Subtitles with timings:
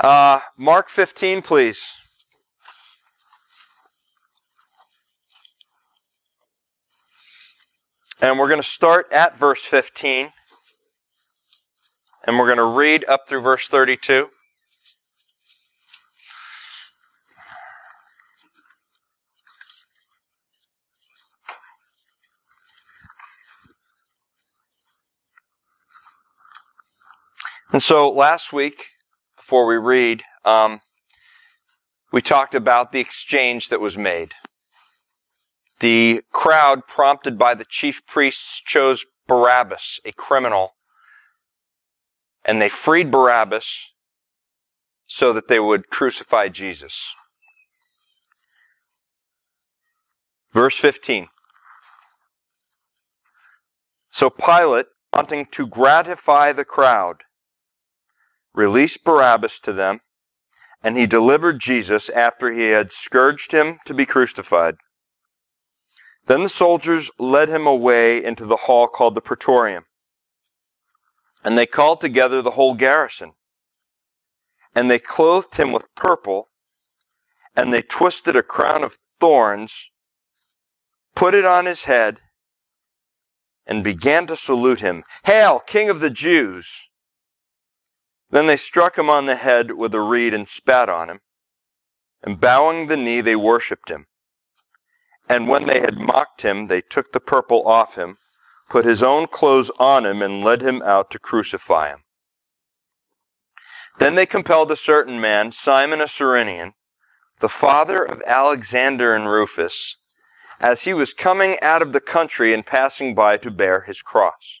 [0.00, 1.86] Uh, Mark 15, please.
[8.20, 10.32] And we're going to start at verse 15.
[12.26, 14.30] And we're going to read up through verse 32.
[27.72, 28.93] And so last week,
[29.54, 30.80] before we read, um,
[32.12, 34.32] we talked about the exchange that was made.
[35.78, 40.72] The crowd, prompted by the chief priests, chose Barabbas, a criminal,
[42.44, 43.92] and they freed Barabbas
[45.06, 47.14] so that they would crucify Jesus.
[50.52, 51.28] Verse 15.
[54.10, 57.22] So Pilate, wanting to gratify the crowd,
[58.54, 60.00] released Barabbas to them,
[60.82, 64.76] and he delivered Jesus after he had scourged him to be crucified.
[66.26, 69.84] Then the soldiers led him away into the hall called the Praetorium.
[71.42, 73.32] And they called together the whole garrison.
[74.74, 76.48] And they clothed him with purple,
[77.54, 79.90] and they twisted a crown of thorns,
[81.14, 82.18] put it on his head,
[83.66, 85.04] and began to salute him.
[85.24, 86.88] Hail, King of the Jews!
[88.34, 91.20] Then they struck him on the head with a reed and spat on him.
[92.20, 94.08] And bowing the knee, they worshipped him.
[95.28, 98.16] And when they had mocked him, they took the purple off him,
[98.68, 102.02] put his own clothes on him, and led him out to crucify him.
[104.00, 106.72] Then they compelled a certain man, Simon a Cyrenian,
[107.38, 109.96] the father of Alexander and Rufus,
[110.58, 114.60] as he was coming out of the country and passing by to bear his cross.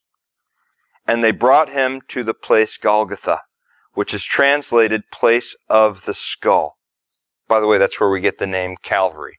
[1.08, 3.40] And they brought him to the place Golgotha
[3.94, 6.76] which is translated place of the skull.
[7.48, 9.38] By the way, that's where we get the name Calvary.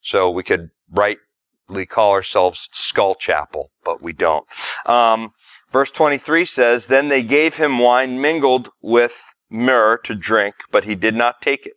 [0.00, 4.46] So we could rightly call ourselves Skull Chapel, but we don't.
[4.86, 5.32] Um,
[5.70, 10.94] verse 23 says, Then they gave him wine mingled with myrrh to drink, but he
[10.94, 11.74] did not take it.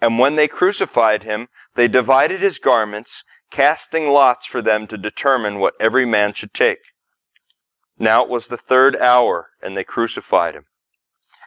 [0.00, 5.58] And when they crucified him, they divided his garments, casting lots for them to determine
[5.58, 6.78] what every man should take.
[7.98, 10.64] Now it was the third hour, and they crucified him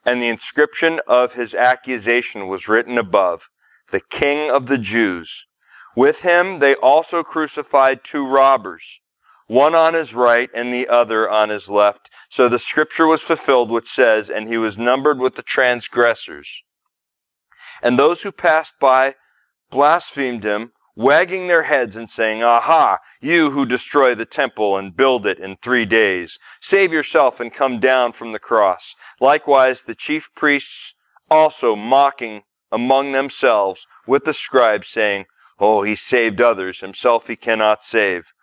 [0.09, 3.47] and the inscription of his accusation was written above,
[3.91, 5.45] the King of the Jews.
[5.95, 9.01] With him they also crucified two robbers,
[9.45, 12.09] one on his right and the other on his left.
[12.27, 16.63] So the scripture was fulfilled which says, and he was numbered with the transgressors.
[17.83, 19.13] And those who passed by
[19.69, 25.25] blasphemed him, wagging their heads and saying, Aha, you who destroy the temple and build
[25.25, 28.95] it in three days, save yourself and come down from the cross.
[29.21, 30.95] Likewise, the chief priests
[31.31, 35.25] also mocking among themselves with the scribes, saying,
[35.57, 38.33] Oh, he saved others, himself he cannot save.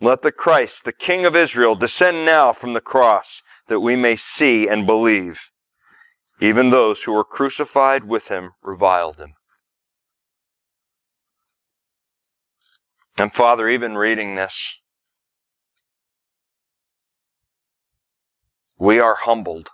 [0.00, 4.14] Let the Christ, the King of Israel, descend now from the cross, that we may
[4.14, 5.50] see and believe.
[6.40, 9.34] Even those who were crucified with him reviled him.
[13.16, 14.78] And Father, even reading this,
[18.76, 19.70] we are humbled.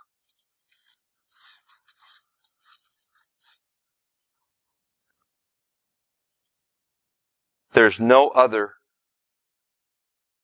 [7.73, 8.73] There's no other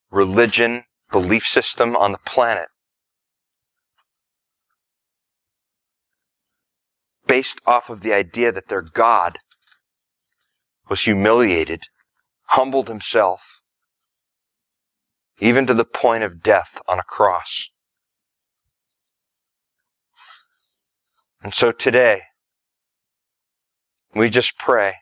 [0.09, 2.69] religion, belief system on the planet
[7.27, 9.37] based off of the idea that their God
[10.89, 11.83] was humiliated
[12.47, 13.61] humbled himself,
[15.39, 17.69] even to the point of death on a cross.
[21.43, 22.23] And so today,
[24.15, 24.95] we just pray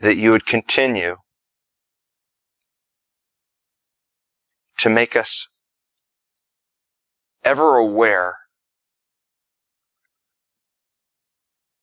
[0.00, 1.16] that you would continue
[4.78, 5.46] to make us
[7.44, 8.38] ever aware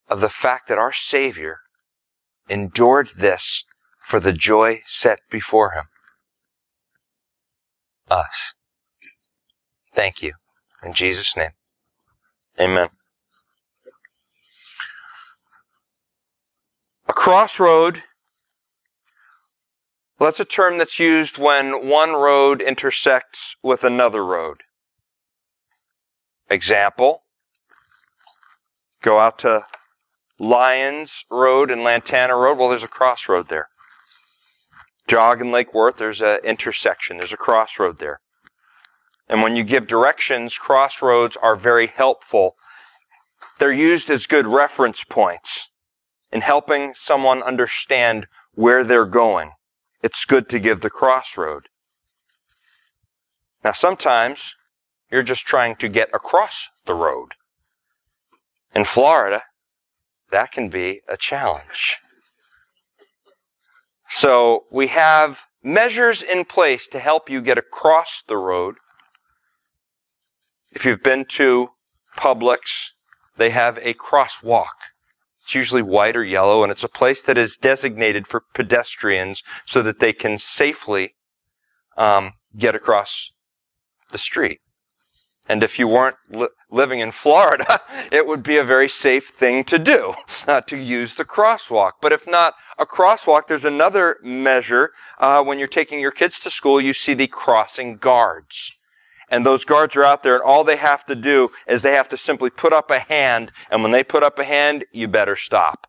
[0.09, 1.59] of the fact that our Savior
[2.49, 3.63] endured this
[3.99, 5.85] for the joy set before him.
[8.09, 8.53] Us.
[9.93, 10.33] Thank you.
[10.83, 11.51] In Jesus' name.
[12.59, 12.89] Amen.
[17.07, 18.03] A crossroad,
[20.19, 24.61] well, that's a term that's used when one road intersects with another road.
[26.49, 27.23] Example,
[29.01, 29.65] go out to
[30.39, 33.69] Lyons Road and Lantana Road, well, there's a crossroad there.
[35.07, 38.21] Jog and Lake Worth, there's an intersection, there's a crossroad there.
[39.29, 42.55] And when you give directions, crossroads are very helpful
[43.59, 45.69] They're used as good reference points
[46.31, 49.51] in helping someone understand where they're going.
[50.03, 51.69] It's good to give the crossroad.
[53.63, 54.55] Now, sometimes
[55.11, 57.33] you're just trying to get across the road.
[58.75, 59.43] In Florida,
[60.31, 61.97] that can be a challenge.
[64.09, 68.75] So we have measures in place to help you get across the road.
[70.73, 71.69] If you've been to
[72.17, 72.59] Publix,
[73.37, 74.65] they have a crosswalk.
[75.43, 79.81] It's usually white or yellow, and it's a place that is designated for pedestrians so
[79.81, 81.15] that they can safely
[81.97, 83.31] um, get across
[84.11, 84.59] the street.
[85.49, 87.81] And if you weren't li- living in Florida,
[88.11, 90.13] it would be a very safe thing to do,
[90.47, 91.93] uh, to use the crosswalk.
[92.01, 94.91] But if not a crosswalk, there's another measure.
[95.17, 98.71] Uh, when you're taking your kids to school, you see the crossing guards.
[99.31, 102.09] And those guards are out there, and all they have to do is they have
[102.09, 105.35] to simply put up a hand, and when they put up a hand, you better
[105.35, 105.87] stop.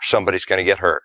[0.00, 1.04] Somebody's going to get hurt.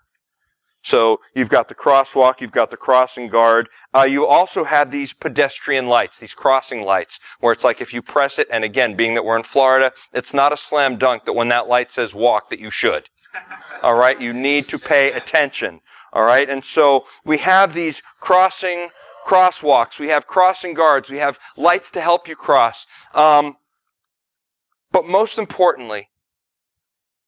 [0.88, 3.68] So you've got the crosswalk, you've got the crossing guard.
[3.94, 8.02] Uh, you also have these pedestrian lights, these crossing lights, where it's like if you
[8.02, 11.34] press it, and again, being that we're in Florida, it's not a slam dunk that
[11.34, 13.10] when that light says walk that you should.
[13.84, 15.82] All right, you need to pay attention.
[16.14, 18.92] All right, and so we have these crossing
[19.26, 22.86] crosswalks, we have crossing guards, we have lights to help you cross.
[23.14, 23.58] Um,
[24.94, 26.08] but most importantly,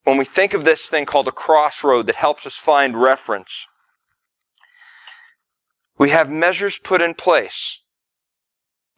[0.03, 3.67] when we think of this thing called a crossroad that helps us find reference,
[5.97, 7.79] we have measures put in place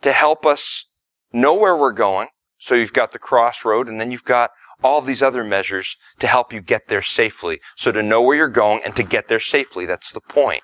[0.01, 0.85] to help us
[1.33, 2.27] know where we're going.
[2.59, 4.51] So you've got the crossroad, and then you've got
[4.83, 7.59] all these other measures to help you get there safely.
[7.75, 10.61] So to know where you're going and to get there safely, that's the point.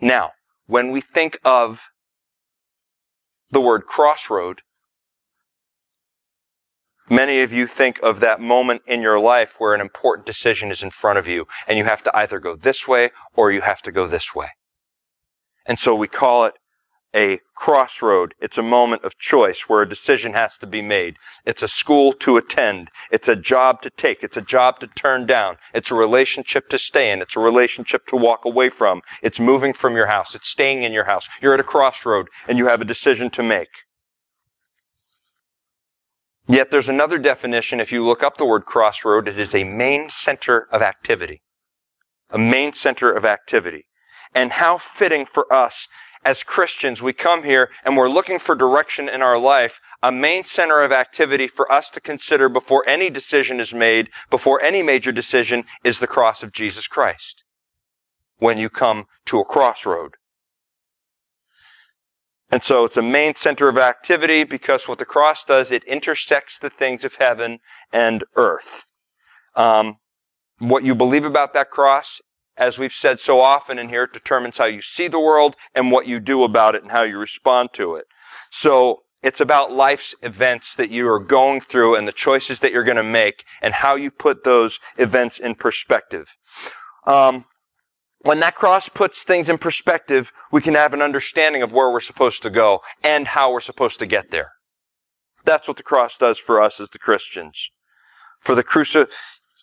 [0.00, 0.30] Now,
[0.66, 1.80] when we think of
[3.50, 4.62] the word crossroad,
[7.12, 10.80] Many of you think of that moment in your life where an important decision is
[10.80, 13.82] in front of you and you have to either go this way or you have
[13.82, 14.50] to go this way.
[15.66, 16.54] And so we call it
[17.12, 18.34] a crossroad.
[18.40, 21.16] It's a moment of choice where a decision has to be made.
[21.44, 22.92] It's a school to attend.
[23.10, 24.22] It's a job to take.
[24.22, 25.56] It's a job to turn down.
[25.74, 27.20] It's a relationship to stay in.
[27.20, 29.02] It's a relationship to walk away from.
[29.20, 30.36] It's moving from your house.
[30.36, 31.26] It's staying in your house.
[31.42, 33.70] You're at a crossroad and you have a decision to make.
[36.50, 37.78] Yet there's another definition.
[37.78, 41.42] If you look up the word crossroad, it is a main center of activity.
[42.28, 43.86] A main center of activity.
[44.34, 45.86] And how fitting for us
[46.24, 50.42] as Christians, we come here and we're looking for direction in our life, a main
[50.42, 55.12] center of activity for us to consider before any decision is made, before any major
[55.12, 57.44] decision, is the cross of Jesus Christ.
[58.38, 60.16] When you come to a crossroad.
[62.50, 66.58] And so it's a main center of activity because what the cross does, it intersects
[66.58, 67.60] the things of heaven
[67.92, 68.86] and earth.
[69.54, 69.96] Um,
[70.58, 72.20] what you believe about that cross,
[72.56, 76.06] as we've said so often in here, determines how you see the world and what
[76.06, 78.06] you do about it and how you respond to it.
[78.50, 82.84] So it's about life's events that you are going through and the choices that you're
[82.84, 86.36] going to make and how you put those events in perspective.
[87.06, 87.44] Um,
[88.22, 92.00] when that cross puts things in perspective, we can have an understanding of where we're
[92.00, 94.52] supposed to go and how we're supposed to get there.
[95.44, 97.70] That's what the cross does for us as the Christians.
[98.40, 99.08] For the, cruci-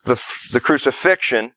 [0.06, 0.22] the,
[0.52, 1.54] the crucifixion,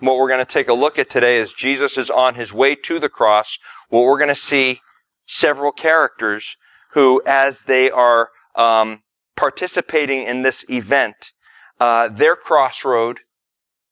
[0.00, 2.74] what we're going to take a look at today is Jesus is on his way
[2.74, 3.58] to the cross.
[3.88, 4.80] What we're going to see
[5.26, 6.56] several characters
[6.92, 9.02] who, as they are um,
[9.36, 11.32] participating in this event,
[11.80, 13.20] uh, their crossroad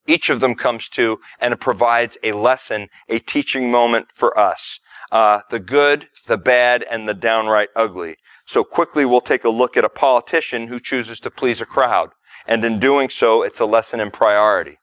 [0.06, 4.80] each of them comes to, and it provides a lesson, a teaching moment for us.
[5.10, 8.16] Uh, the good, the bad, and the downright ugly.
[8.46, 12.10] So quickly we'll take a look at a politician who chooses to please a crowd.
[12.46, 14.78] And in doing so, it's a lesson in priority.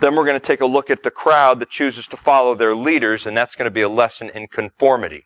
[0.00, 2.74] Then we're going to take a look at the crowd that chooses to follow their
[2.74, 5.24] leaders, and that's going to be a lesson in conformity.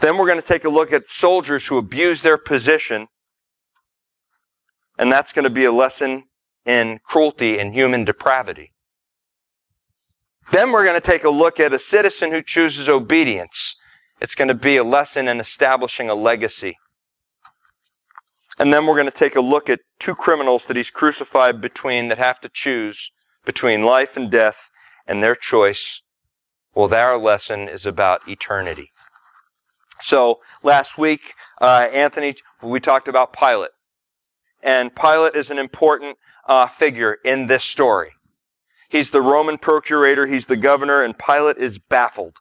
[0.00, 3.08] Then we're going to take a look at soldiers who abuse their position,
[4.98, 6.24] and that's going to be a lesson
[6.64, 8.72] in cruelty and human depravity.
[10.50, 13.76] Then we're going to take a look at a citizen who chooses obedience.
[14.20, 16.78] It's going to be a lesson in establishing a legacy.
[18.58, 22.08] And then we're going to take a look at two criminals that he's crucified between
[22.08, 23.10] that have to choose
[23.44, 24.70] between life and death
[25.06, 26.02] and their choice.
[26.74, 28.90] Well, their lesson is about eternity.
[30.00, 33.70] So last week, uh, Anthony, we talked about Pilate.
[34.62, 36.18] And Pilate is an important
[36.48, 38.12] uh, figure in this story.
[38.88, 42.38] He's the Roman procurator, he's the governor, and Pilate is baffled.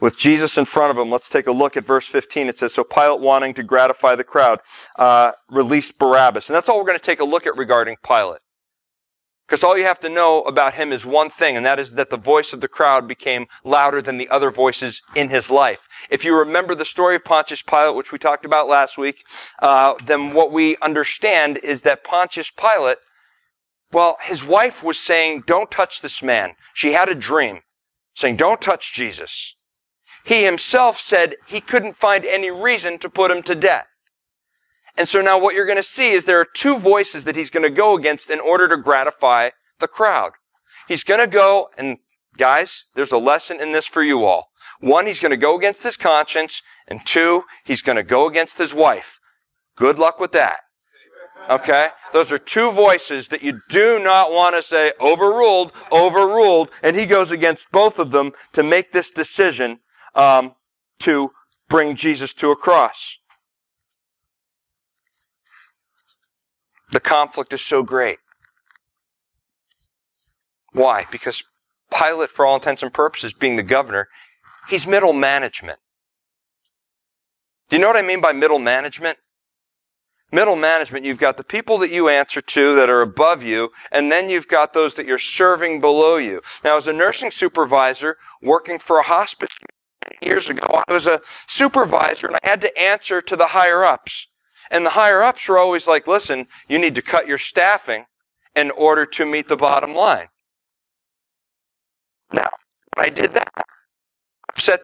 [0.00, 1.10] with Jesus in front of him.
[1.10, 2.48] Let's take a look at verse 15.
[2.48, 4.60] It says, So Pilate, wanting to gratify the crowd,
[4.96, 6.48] uh, released Barabbas.
[6.48, 8.40] And that's all we're going to take a look at regarding Pilate.
[9.48, 12.10] Because all you have to know about him is one thing, and that is that
[12.10, 15.88] the voice of the crowd became louder than the other voices in his life.
[16.10, 19.24] If you remember the story of Pontius Pilate, which we talked about last week,
[19.60, 22.98] uh, then what we understand is that Pontius Pilate,
[23.90, 26.54] well, his wife was saying, don't touch this man.
[26.74, 27.60] She had a dream
[28.14, 29.54] saying, don't touch Jesus.
[30.24, 33.86] He himself said he couldn't find any reason to put him to death.
[34.98, 37.50] And so now what you're going to see is there are two voices that he's
[37.50, 40.32] going to go against in order to gratify the crowd.
[40.88, 41.98] He's going to go, and
[42.36, 44.48] guys, there's a lesson in this for you all.
[44.80, 48.58] One, he's going to go against his conscience, and two, he's going to go against
[48.58, 49.20] his wife.
[49.76, 50.58] Good luck with that.
[51.48, 51.90] Okay?
[52.12, 57.06] Those are two voices that you do not want to say overruled, overruled, and he
[57.06, 59.78] goes against both of them to make this decision
[60.16, 60.56] um,
[61.00, 61.30] to
[61.68, 63.18] bring Jesus to a cross.
[66.90, 68.18] The conflict is so great.
[70.72, 71.06] Why?
[71.10, 71.42] Because
[71.90, 74.08] Pilate, for all intents and purposes, being the governor,
[74.68, 75.78] he's middle management.
[77.68, 79.18] Do you know what I mean by middle management?
[80.30, 84.12] Middle management, you've got the people that you answer to that are above you, and
[84.12, 86.42] then you've got those that you're serving below you.
[86.62, 89.48] Now, as a nursing supervisor working for a hospice
[90.20, 94.28] years ago, I was a supervisor and I had to answer to the higher ups.
[94.70, 98.06] And the higher ups were always like, listen, you need to cut your staffing
[98.54, 100.28] in order to meet the bottom line.
[102.32, 102.50] Now,
[102.96, 103.50] I did that,
[104.48, 104.82] upset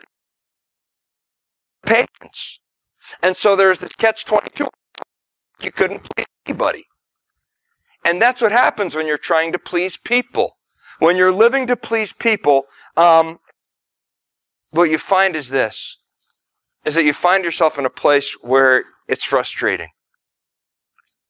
[1.84, 2.60] patients.
[3.22, 4.66] And so there's this catch 22.
[5.60, 6.86] You couldn't please anybody.
[8.04, 10.56] And that's what happens when you're trying to please people.
[10.98, 12.64] When you're living to please people,
[12.96, 13.38] um,
[14.70, 15.98] what you find is this,
[16.84, 19.88] is that you find yourself in a place where it's frustrating.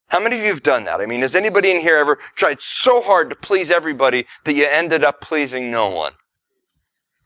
[0.08, 1.00] How many of you have done that?
[1.00, 4.66] I mean, has anybody in here ever tried so hard to please everybody that you
[4.66, 6.12] ended up pleasing no one?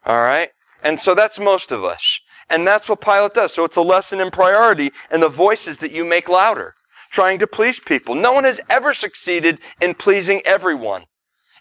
[0.07, 0.51] All right?
[0.83, 2.21] And so that's most of us.
[2.49, 3.53] And that's what Pilate does.
[3.53, 6.77] So it's a lesson in priority and the voices that you make louder,
[7.11, 8.15] trying to please people.
[8.15, 11.05] No one has ever succeeded in pleasing everyone.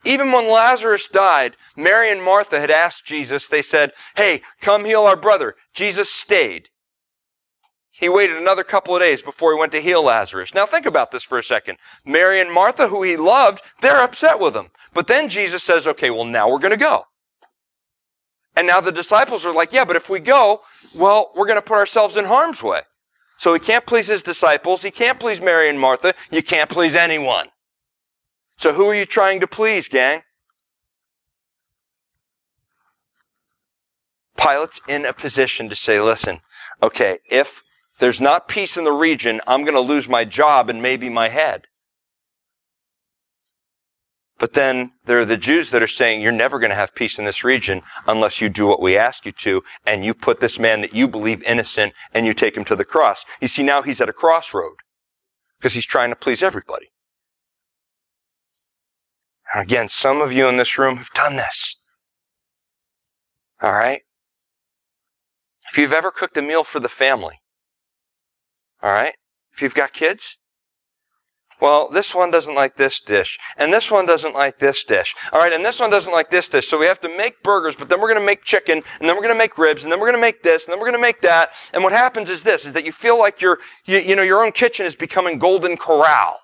[0.06, 5.04] Even when Lazarus died, Mary and Martha had asked Jesus, they said, Hey, come heal
[5.04, 5.56] our brother.
[5.74, 6.70] Jesus stayed.
[8.00, 10.54] He waited another couple of days before he went to heal Lazarus.
[10.54, 11.80] Now think about this for a second.
[12.06, 14.70] Mary and Martha, who he loved, they're upset with him.
[14.94, 17.06] But then Jesus says, okay, well now we're going to go.
[18.56, 20.62] And now the disciples are like, yeah, but if we go,
[20.94, 22.82] well, we're going to put ourselves in harm's way.
[23.38, 24.84] So he can't please his disciples.
[24.84, 26.14] He can't please Mary and Martha.
[26.32, 27.48] You can't please anyone.
[28.58, 30.22] So who are you trying to please, gang?
[34.38, 36.42] Pilate's in a position to say, listen,
[36.82, 37.64] okay, if
[38.00, 41.30] there's not peace in the region, I'm going to lose my job and maybe my
[41.30, 41.68] head.
[44.40, 47.18] But then there are the Jews that are saying, you're never going to have peace
[47.18, 50.60] in this region unless you do what we ask you to, and you put this
[50.60, 53.26] man that you believe innocent and you take him to the cross.
[53.42, 54.76] You see, now he's at a crossroad
[55.60, 56.92] because he's trying to please everybody.
[59.56, 61.78] Again, some of you in this room have done this.
[63.62, 64.02] All right?
[65.72, 67.40] If you've ever cooked a meal for the family,
[68.82, 69.16] all right?
[69.54, 70.38] If you've got kids,
[71.60, 75.16] well, this one doesn't like this dish, and this one doesn't like this dish.
[75.34, 76.68] All right, and this one doesn't like this dish.
[76.68, 79.16] So we have to make burgers, but then we're going to make chicken, and then
[79.16, 80.86] we're going to make ribs, and then we're going to make this, and then we're
[80.86, 81.50] going to make that.
[81.74, 84.44] And what happens is this: is that you feel like your, you, you know, your
[84.44, 86.38] own kitchen is becoming golden corral.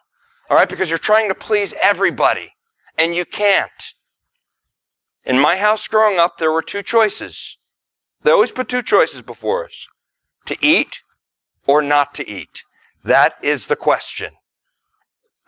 [0.49, 2.53] All right, because you're trying to please everybody,
[2.97, 3.69] and you can't.
[5.23, 7.57] In my house growing up, there were two choices.
[8.23, 9.85] They always put two choices before us:
[10.47, 11.01] to eat
[11.65, 12.63] or not to eat?
[13.03, 14.33] That is the question.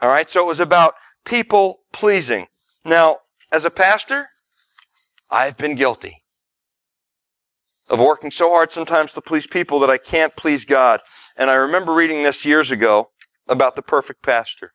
[0.02, 0.96] All right, so it was about
[1.26, 2.48] people pleasing.
[2.84, 3.18] Now,
[3.52, 4.30] as a pastor,
[5.30, 6.18] I've been guilty
[7.90, 11.02] of working so hard sometimes to please people that I can't please God.
[11.38, 13.10] And I remember reading this years ago
[13.48, 14.74] about the perfect pastor.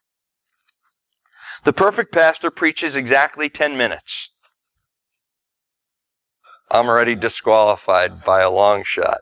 [1.65, 4.31] The perfect pastor preaches exactly 10 minutes.
[6.71, 9.21] I'm already disqualified by a long shot.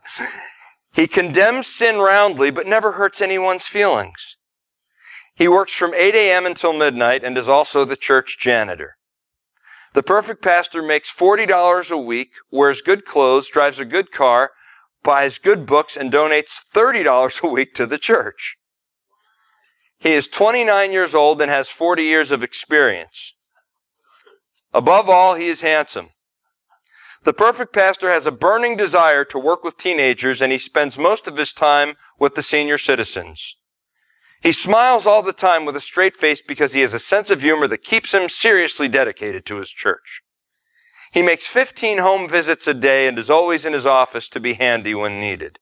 [0.95, 4.37] He condemns sin roundly, but never hurts anyone's feelings.
[5.35, 6.47] He works from 8 a.m.
[6.47, 8.97] until midnight and is also the church janitor.
[9.95, 14.51] The perfect pastor makes $40 a week, wears good clothes, drives a good car,
[15.03, 18.57] buys good books, and donates $30 a week to the church.
[19.99, 23.35] He is 29 years old and has 40 years of experience.
[24.73, 26.11] Above all, he is handsome.
[27.25, 31.27] The perfect pastor has a burning desire to work with teenagers and he spends most
[31.27, 33.57] of his time with the senior citizens.
[34.41, 37.43] He smiles all the time with a straight face because he has a sense of
[37.43, 40.23] humor that keeps him seriously dedicated to his church.
[41.13, 44.55] He makes 15 home visits a day and is always in his office to be
[44.55, 45.59] handy when needed.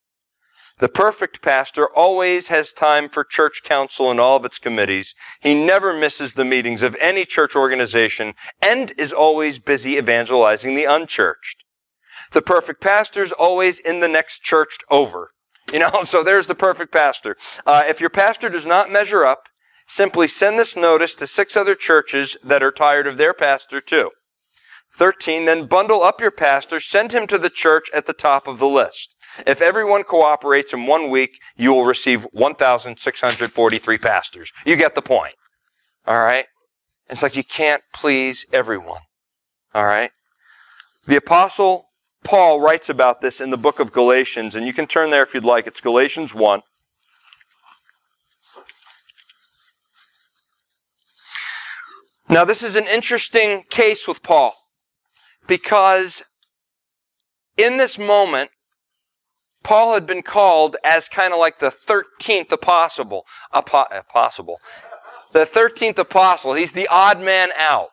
[0.79, 5.15] The perfect pastor always has time for church council and all of its committees.
[5.41, 10.85] He never misses the meetings of any church organization and is always busy evangelizing the
[10.85, 11.65] unchurched.
[12.33, 15.31] The perfect pastor is always in the next church over.
[15.73, 17.39] You know, so there's the perfect pastor.
[17.65, 19.45] Uh, if your pastor does not measure up,
[19.87, 24.11] simply send this notice to six other churches that are tired of their pastor too.
[24.93, 28.59] 13, then bundle up your pastor, send him to the church at the top of
[28.59, 29.15] the list.
[29.47, 34.53] If everyone cooperates in one week, you will receive 1,643 pastors.
[34.65, 35.35] You get the point.
[36.07, 36.47] All right?
[37.09, 39.01] It's like you can't please everyone.
[39.75, 40.11] All right?
[41.07, 41.87] The apostle
[42.27, 45.33] Paul writes about this in the book of Galatians, and you can turn there if
[45.33, 45.69] you'd like.
[45.69, 46.63] It's Galatians 1.
[52.29, 54.55] Now, this is an interesting case with Paul
[55.47, 56.25] because
[57.57, 58.51] in this moment,
[59.67, 65.99] Paul had been called as kind of like the 13th apostle, apostle, eh, the 13th
[65.99, 66.55] apostle.
[66.55, 67.89] He's the odd man out.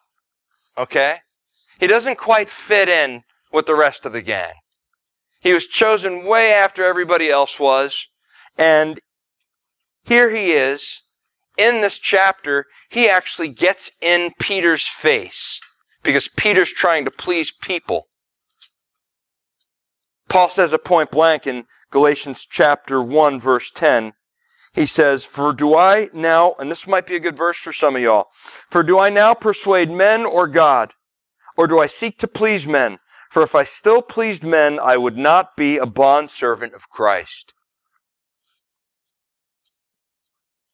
[0.78, 1.22] Okay?
[1.80, 4.54] He doesn't quite fit in with the rest of the gang.
[5.40, 8.06] He was chosen way after everybody else was.
[8.56, 9.00] And
[10.04, 11.02] here he is.
[11.58, 15.60] In this chapter, he actually gets in Peter's face
[16.04, 18.10] because Peter's trying to please people.
[20.34, 24.14] Paul says at point blank in Galatians chapter 1 verse 10,
[24.74, 27.96] he says, For do I now, and this might be a good verse for some
[27.96, 28.30] of y'all,
[28.68, 30.94] for do I now persuade men or God?
[31.56, 32.98] Or do I seek to please men?
[33.30, 37.54] For if I still pleased men, I would not be a bondservant of Christ.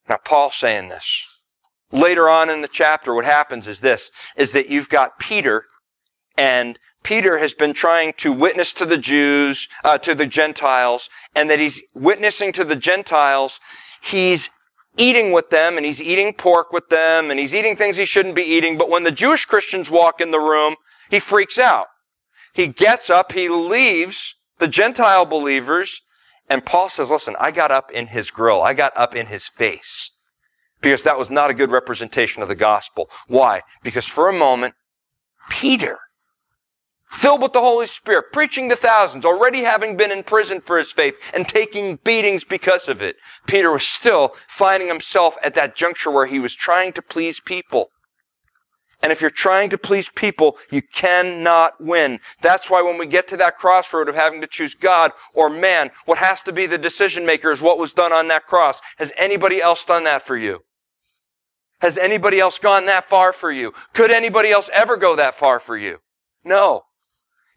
[0.08, 1.26] Now, Paul's saying this.
[1.92, 5.66] Later on in the chapter, what happens is this, is that you've got Peter,
[6.38, 11.50] and Peter has been trying to witness to the Jews, uh, to the Gentiles, and
[11.50, 13.60] that he's witnessing to the Gentiles.
[14.02, 14.50] He's
[14.98, 18.36] eating with them, and he's eating pork with them, and he's eating things he shouldn't
[18.36, 18.78] be eating.
[18.78, 20.76] But when the Jewish Christians walk in the room,
[21.10, 21.88] he freaks out.
[22.54, 26.02] He gets up, he leaves the Gentile believers,
[26.50, 28.62] and Paul says, listen, I got up in his grill.
[28.62, 30.12] I got up in his face
[30.82, 33.10] because that was not a good representation of the gospel.
[33.28, 33.62] Why?
[33.84, 34.74] Because for a moment,
[35.50, 36.00] Peter,
[37.10, 40.92] filled with the Holy Spirit, preaching to thousands, already having been in prison for his
[40.92, 43.18] faith and taking beatings because of it,
[43.48, 47.90] Peter was still finding himself at that juncture where he was trying to please people.
[49.02, 52.20] And if you're trying to please people, you cannot win.
[52.42, 55.92] That's why when we get to that crossroad of having to choose God or man,
[56.06, 58.82] what has to be the decision maker is what was done on that cross.
[58.98, 60.64] Has anybody else done that for you?
[61.80, 63.74] Has anybody else gone that far for you?
[63.94, 66.00] Could anybody else ever go that far for you?
[66.44, 66.84] No.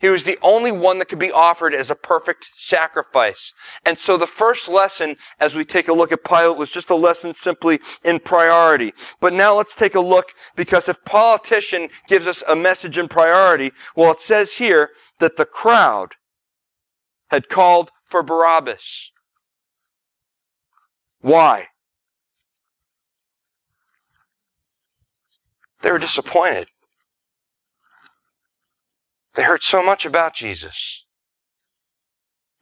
[0.03, 3.55] He was the only one that could be offered as a perfect sacrifice.
[3.87, 6.97] And so the first lesson, as we take a look at Pilate, was just a
[6.97, 8.95] lesson simply in priority.
[9.21, 13.71] But now let's take a look, because if politician gives us a message in priority,
[13.95, 16.17] well, it says here that the crowd
[17.31, 19.13] had called for Barabbas.
[21.21, 21.69] Why?
[25.83, 26.67] They were disappointed.
[29.35, 31.05] They heard so much about Jesus.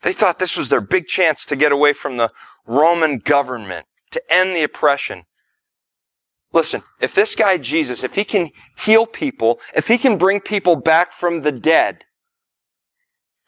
[0.02, 2.30] They thought this was their big chance to get away from the
[2.66, 5.24] Roman government, to end the oppression.
[6.52, 10.76] Listen, if this guy Jesus, if he can heal people, if he can bring people
[10.76, 12.04] back from the dead,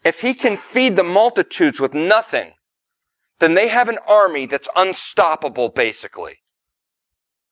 [0.03, 2.53] if he can feed the multitudes with nothing,
[3.39, 6.42] then they have an army that's unstoppable, basically.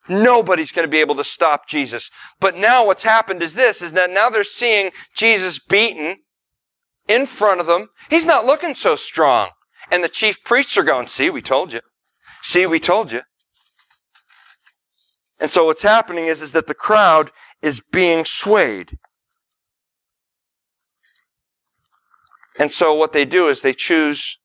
[0.10, 2.10] Nobody's going to be able to stop Jesus.
[2.40, 6.18] But now what's happened is this, is that now they're seeing Jesus beaten
[7.08, 7.90] in front of them.
[8.10, 9.50] He's not looking so strong.
[9.92, 11.82] And the chief priests are going, see, we told you.
[12.42, 13.22] See, we told you.
[15.40, 18.98] And so what's happening is, is that the crowd is being swayed.
[22.60, 24.40] And so what they do is they choose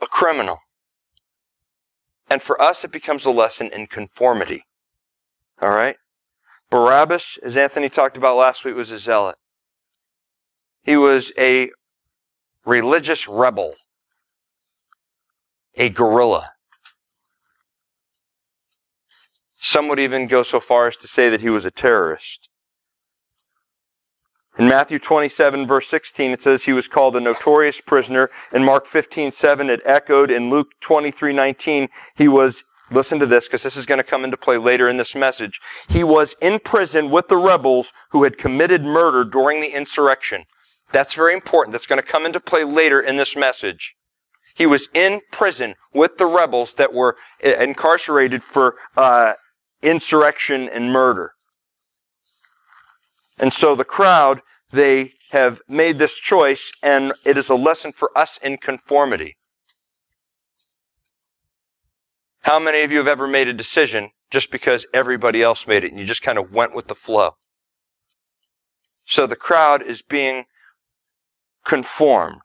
[0.00, 0.58] a criminal.
[2.30, 4.62] And for us, it becomes a lesson in conformity.
[5.60, 5.96] All right?
[6.70, 9.34] Barabbas, as Anthony talked about last week, was a zealot.
[10.84, 11.70] He was a
[12.64, 13.74] religious rebel,
[15.74, 16.52] a guerrilla.
[19.60, 22.49] Some would even go so far as to say that he was a terrorist.
[24.60, 28.28] In Matthew 27 verse 16, it says he was called a notorious prisoner.
[28.52, 30.30] In Mark 15, 7, it echoed.
[30.30, 34.22] In Luke 23, 19, he was, listen to this, because this is going to come
[34.22, 35.62] into play later in this message.
[35.88, 40.44] He was in prison with the rebels who had committed murder during the insurrection.
[40.92, 41.72] That's very important.
[41.72, 43.94] That's going to come into play later in this message.
[44.54, 49.34] He was in prison with the rebels that were incarcerated for uh,
[49.80, 51.32] insurrection and murder.
[53.40, 58.16] And so the crowd they have made this choice, and it is a lesson for
[58.16, 59.36] us in conformity.
[62.42, 65.90] How many of you have ever made a decision just because everybody else made it
[65.90, 67.32] and you just kind of went with the flow?
[69.06, 70.44] So the crowd is being
[71.64, 72.42] conformed.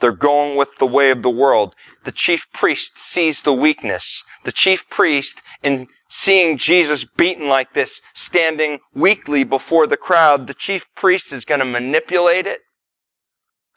[0.00, 1.74] They're going with the way of the world.
[2.04, 4.24] The chief priest sees the weakness.
[4.44, 10.54] The chief priest, in seeing Jesus beaten like this, standing weakly before the crowd, the
[10.54, 12.60] chief priest is going to manipulate it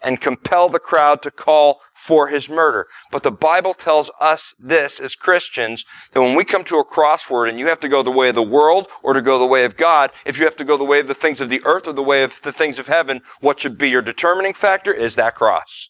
[0.02, 2.88] and compel the crowd to call for his murder.
[3.10, 7.48] But the Bible tells us this as Christians, that when we come to a crossword
[7.48, 9.64] and you have to go the way of the world or to go the way
[9.64, 11.88] of God, if you have to go the way of the things of the earth
[11.88, 15.16] or the way of the things of heaven, what should be your determining factor is
[15.16, 15.90] that cross.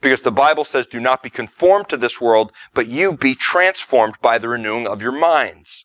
[0.00, 4.14] Because the Bible says, do not be conformed to this world, but you be transformed
[4.22, 5.84] by the renewing of your minds.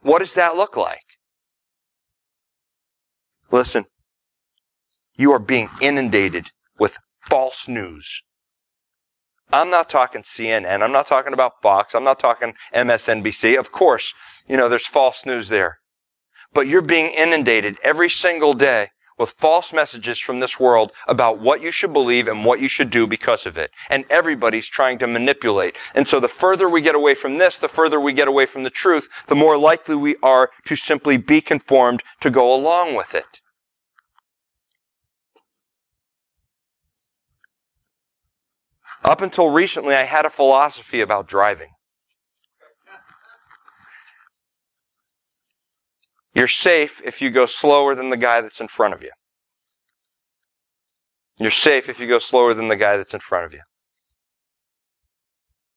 [0.00, 1.04] What does that look like?
[3.50, 3.84] Listen,
[5.16, 6.48] you are being inundated
[6.78, 6.96] with
[7.28, 8.22] false news.
[9.52, 10.82] I'm not talking CNN.
[10.82, 11.94] I'm not talking about Fox.
[11.94, 13.58] I'm not talking MSNBC.
[13.58, 14.14] Of course,
[14.48, 15.78] you know, there's false news there.
[16.54, 18.88] But you're being inundated every single day
[19.22, 22.90] with false messages from this world about what you should believe and what you should
[22.90, 23.70] do because of it.
[23.88, 25.76] And everybody's trying to manipulate.
[25.94, 28.64] And so the further we get away from this, the further we get away from
[28.64, 33.14] the truth, the more likely we are to simply be conformed to go along with
[33.14, 33.40] it.
[39.04, 41.71] Up until recently, I had a philosophy about driving.
[46.34, 49.10] You're safe if you go slower than the guy that's in front of you.
[51.38, 53.60] You're safe if you go slower than the guy that's in front of you.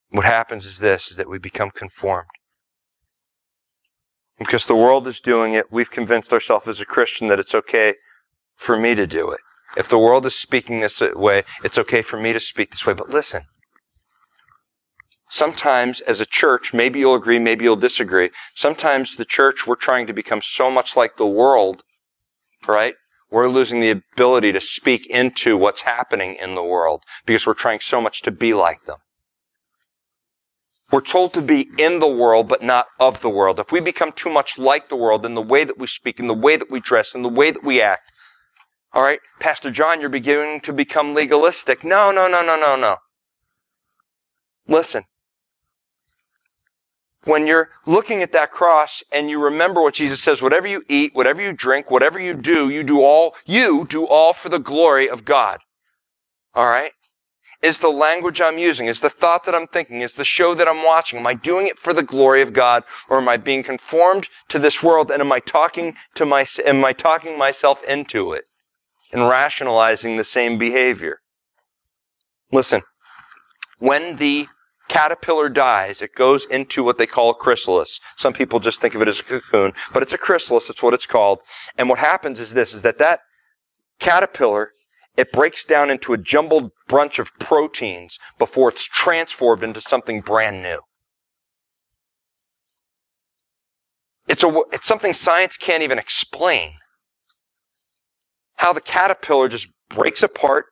[0.09, 2.29] What happens is this, is that we become conformed.
[4.37, 7.95] Because the world is doing it, we've convinced ourselves as a Christian that it's okay
[8.55, 9.39] for me to do it.
[9.75, 12.93] If the world is speaking this way, it's okay for me to speak this way.
[12.93, 13.43] But listen,
[15.29, 18.29] Sometimes, as a church, maybe you'll agree, maybe you'll disagree.
[18.53, 21.83] Sometimes the church, we're trying to become so much like the world,
[22.67, 22.95] right?
[23.31, 27.79] We're losing the ability to speak into what's happening in the world because we're trying
[27.79, 28.97] so much to be like them.
[30.91, 33.59] We're told to be in the world, but not of the world.
[33.59, 36.27] If we become too much like the world in the way that we speak, in
[36.27, 38.03] the way that we dress, in the way that we act,
[38.93, 41.83] all right, Pastor John, you're beginning to become legalistic.
[41.83, 42.97] No, no, no, no, no, no.
[44.67, 45.03] Listen,
[47.25, 51.13] when you're looking at that cross and you remember what Jesus says, whatever you eat,
[51.13, 55.09] whatever you drink, whatever you do, you do all, you do all for the glory
[55.09, 55.59] of God.
[56.53, 56.91] All right?
[57.61, 60.67] Is the language I'm using, is the thought that I'm thinking, is the show that
[60.67, 63.63] I'm watching, am I doing it for the glory of God or am I being
[63.63, 68.33] conformed to this world and am I talking to my, am I talking myself into
[68.33, 68.45] it
[69.11, 71.21] and rationalizing the same behavior?
[72.51, 72.83] Listen,
[73.79, 74.47] when the
[74.87, 77.99] caterpillar dies, it goes into what they call a chrysalis.
[78.17, 80.67] Some people just think of it as a cocoon, but it's a chrysalis.
[80.67, 81.39] That's what it's called.
[81.77, 83.21] And what happens is this, is that that
[83.99, 84.71] caterpillar,
[85.17, 90.61] it breaks down into a jumbled bunch of proteins before it's transformed into something brand
[90.61, 90.81] new.
[94.27, 96.73] It's, a, it's something science can't even explain.
[98.57, 100.65] How the caterpillar just breaks apart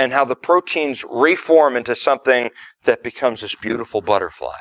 [0.00, 2.48] and how the proteins reform into something
[2.84, 4.56] that becomes this beautiful butterfly.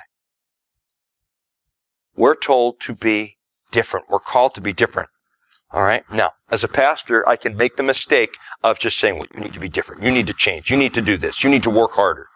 [2.13, 3.37] We're told to be
[3.71, 4.07] different.
[4.09, 5.07] We're called to be different.
[5.71, 6.03] All right.
[6.11, 9.53] Now, as a pastor, I can make the mistake of just saying, well, you need
[9.53, 10.03] to be different.
[10.03, 10.69] You need to change.
[10.69, 11.41] You need to do this.
[11.41, 12.27] You need to work harder.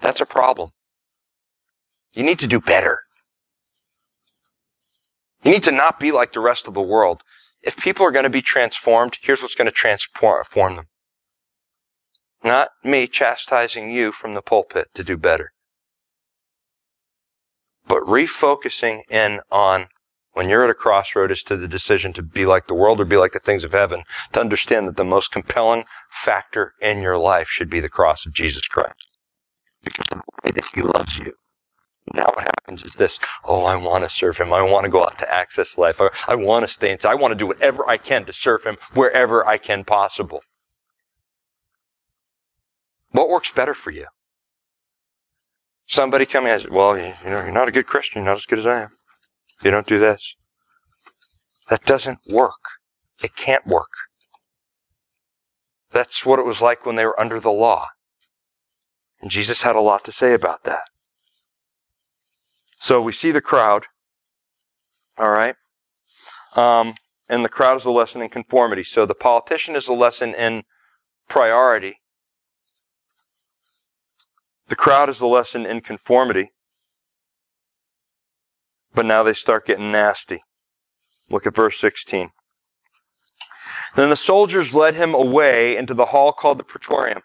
[0.00, 0.70] That's a problem.
[2.14, 2.98] You need to do better.
[5.44, 7.22] You need to not be like the rest of the world.
[7.62, 10.86] If people are going to be transformed, here's what's going to transform them.
[12.44, 15.52] Not me chastising you from the pulpit to do better.
[17.86, 19.88] But refocusing in on
[20.32, 23.04] when you're at a crossroad as to the decision to be like the world or
[23.04, 27.18] be like the things of heaven, to understand that the most compelling factor in your
[27.18, 28.94] life should be the cross of Jesus Christ.
[29.82, 31.32] Because the way that He loves you.
[32.14, 34.52] Now what happens is this, oh, I want to serve him.
[34.52, 36.00] I want to go out to access life.
[36.00, 37.10] I, I want to stay inside.
[37.10, 40.42] I want to do whatever I can to serve him wherever I can possible.
[43.10, 44.06] What works better for you?
[45.86, 48.20] Somebody coming and says, well, you, you know, you're not a good Christian.
[48.22, 48.90] You're not as good as I am.
[49.62, 50.36] You don't do this.
[51.70, 52.60] That doesn't work.
[53.22, 53.90] It can't work.
[55.90, 57.88] That's what it was like when they were under the law.
[59.20, 60.82] And Jesus had a lot to say about that.
[62.78, 63.86] So we see the crowd.
[65.18, 65.56] All right.
[66.54, 66.94] Um,
[67.28, 68.84] and the crowd is a lesson in conformity.
[68.84, 70.62] So the politician is a lesson in
[71.28, 72.00] priority.
[74.68, 76.52] The crowd is a lesson in conformity.
[78.94, 80.42] But now they start getting nasty.
[81.30, 82.30] Look at verse 16.
[83.96, 87.22] Then the soldiers led him away into the hall called the Praetorium.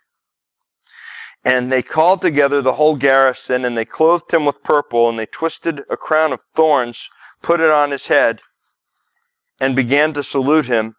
[1.45, 5.25] And they called together the whole garrison, and they clothed him with purple, and they
[5.25, 7.09] twisted a crown of thorns,
[7.41, 8.41] put it on his head,
[9.59, 10.95] and began to salute him,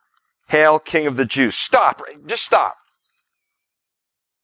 [0.48, 1.54] Hail, King of the Jews.
[1.54, 2.02] Stop.
[2.26, 2.76] Just stop.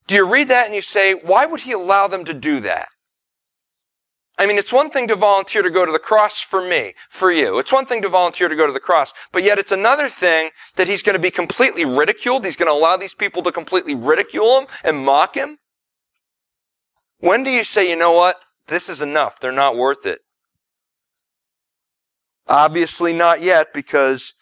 [0.06, 2.88] Do you read that and you say, why would he allow them to do that?
[4.36, 7.30] I mean, it's one thing to volunteer to go to the cross for me, for
[7.30, 7.58] you.
[7.58, 10.50] It's one thing to volunteer to go to the cross, but yet it's another thing
[10.74, 12.44] that he's going to be completely ridiculed.
[12.44, 15.58] He's going to allow these people to completely ridicule him and mock him.
[17.20, 18.40] When do you say, you know what?
[18.66, 19.38] This is enough.
[19.38, 20.20] They're not worth it.
[22.48, 24.34] Obviously not yet because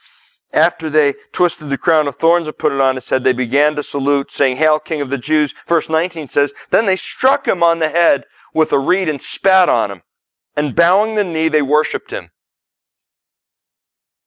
[0.53, 3.77] after they twisted the crown of thorns and put it on his head, they began
[3.77, 5.55] to salute, saying, Hail, King of the Jews.
[5.67, 9.69] Verse 19 says, Then they struck him on the head with a reed and spat
[9.69, 10.03] on him.
[10.57, 12.31] And bowing the knee, they worshiped him.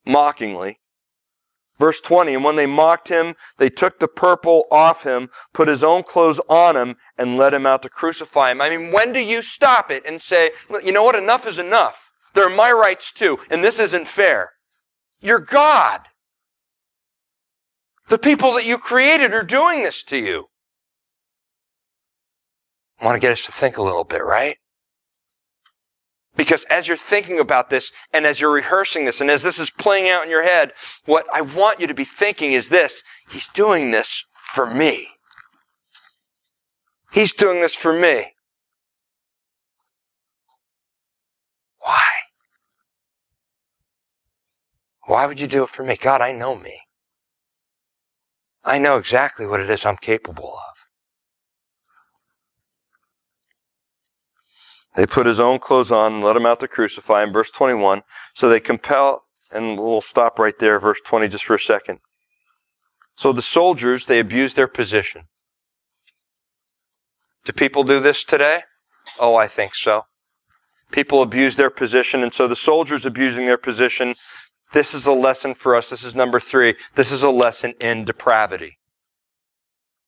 [0.06, 0.81] Mockingly.
[1.82, 5.82] Verse 20, and when they mocked him, they took the purple off him, put his
[5.82, 8.62] own clothes on him, and led him out to crucify him.
[8.62, 10.52] I mean, when do you stop it and say,
[10.84, 12.12] you know what, enough is enough.
[12.36, 14.52] There are my rights too, and this isn't fair.
[15.22, 16.02] You're God.
[18.10, 20.50] The people that you created are doing this to you.
[23.00, 24.58] I want to get us to think a little bit, right?
[26.42, 29.70] Because as you're thinking about this and as you're rehearsing this and as this is
[29.70, 30.74] playing out in your head,
[31.06, 33.04] what I want you to be thinking is this.
[33.30, 35.10] He's doing this for me.
[37.12, 38.34] He's doing this for me.
[41.78, 42.08] Why?
[45.06, 45.96] Why would you do it for me?
[45.96, 46.80] God, I know me.
[48.64, 50.71] I know exactly what it is I'm capable of.
[54.96, 57.32] They put his own clothes on and let him out to crucify him.
[57.32, 58.04] Verse 21.
[58.34, 62.00] So they compel, and we'll stop right there, verse 20, just for a second.
[63.16, 65.24] So the soldiers, they abuse their position.
[67.46, 68.64] Do people do this today?
[69.20, 70.06] Oh, I think so.
[70.92, 74.16] People abuse their position, and so the soldiers abusing their position.
[74.74, 75.90] This is a lesson for us.
[75.90, 76.76] This is number three.
[76.96, 78.78] This is a lesson in depravity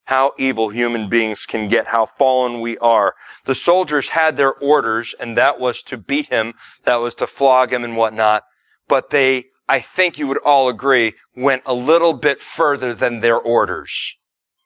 [0.06, 3.16] how evil human beings can get, how fallen we are.
[3.46, 7.72] The soldiers had their orders, and that was to beat him, that was to flog
[7.72, 8.44] him and whatnot.
[8.88, 13.38] But they, I think you would all agree, went a little bit further than their
[13.38, 14.18] orders.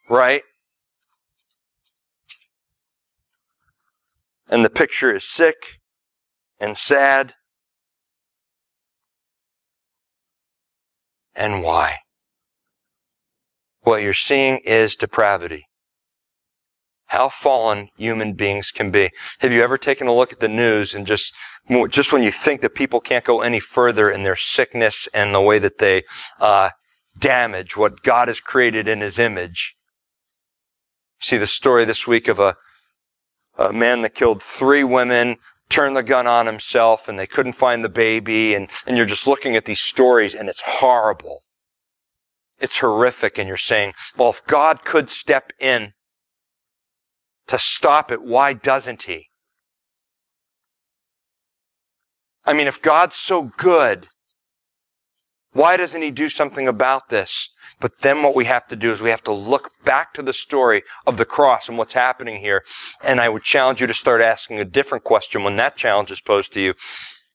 [0.09, 0.41] Right?
[4.49, 5.55] And the picture is sick
[6.59, 7.33] and sad.
[11.35, 11.97] And why?
[13.87, 15.67] What you're seeing is depravity.
[17.05, 19.11] How fallen human beings can be.
[19.39, 21.33] Have you ever taken a look at the news and just,
[21.89, 25.39] just when you think that people can't go any further in their sickness and the
[25.39, 26.03] way that they,
[26.41, 26.71] uh,
[27.17, 29.75] damage what God has created in His image?
[31.21, 32.57] See the story this week of a,
[33.57, 35.37] a man that killed three women,
[35.69, 39.27] turned the gun on himself, and they couldn't find the baby, and, and you're just
[39.27, 41.43] looking at these stories and it's horrible.
[42.59, 43.37] It's horrific.
[43.37, 45.93] And you're saying, well, if God could step in
[47.47, 49.27] to stop it, why doesn't he?
[52.45, 54.07] I mean, if God's so good,
[55.51, 57.49] why doesn't he do something about this?
[57.79, 60.33] But then what we have to do is we have to look back to the
[60.33, 62.63] story of the cross and what's happening here.
[63.03, 66.21] And I would challenge you to start asking a different question when that challenge is
[66.21, 66.73] posed to you.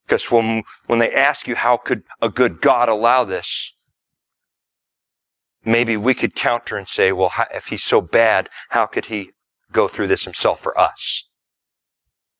[0.07, 3.73] Because when, when they ask you, how could a good God allow this?
[5.65, 9.31] Maybe we could counter and say, well, if he's so bad, how could he
[9.73, 11.25] go through this himself for us?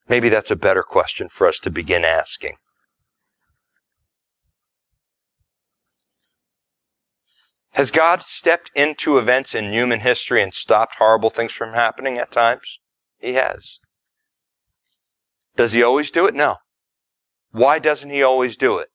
[0.07, 2.55] Maybe that's a better question for us to begin asking.
[7.71, 12.31] Has God stepped into events in human history and stopped horrible things from happening at
[12.31, 12.79] times?
[13.17, 13.79] He has.
[15.55, 16.35] Does he always do it?
[16.35, 16.57] No.
[17.51, 18.89] Why doesn't he always do it?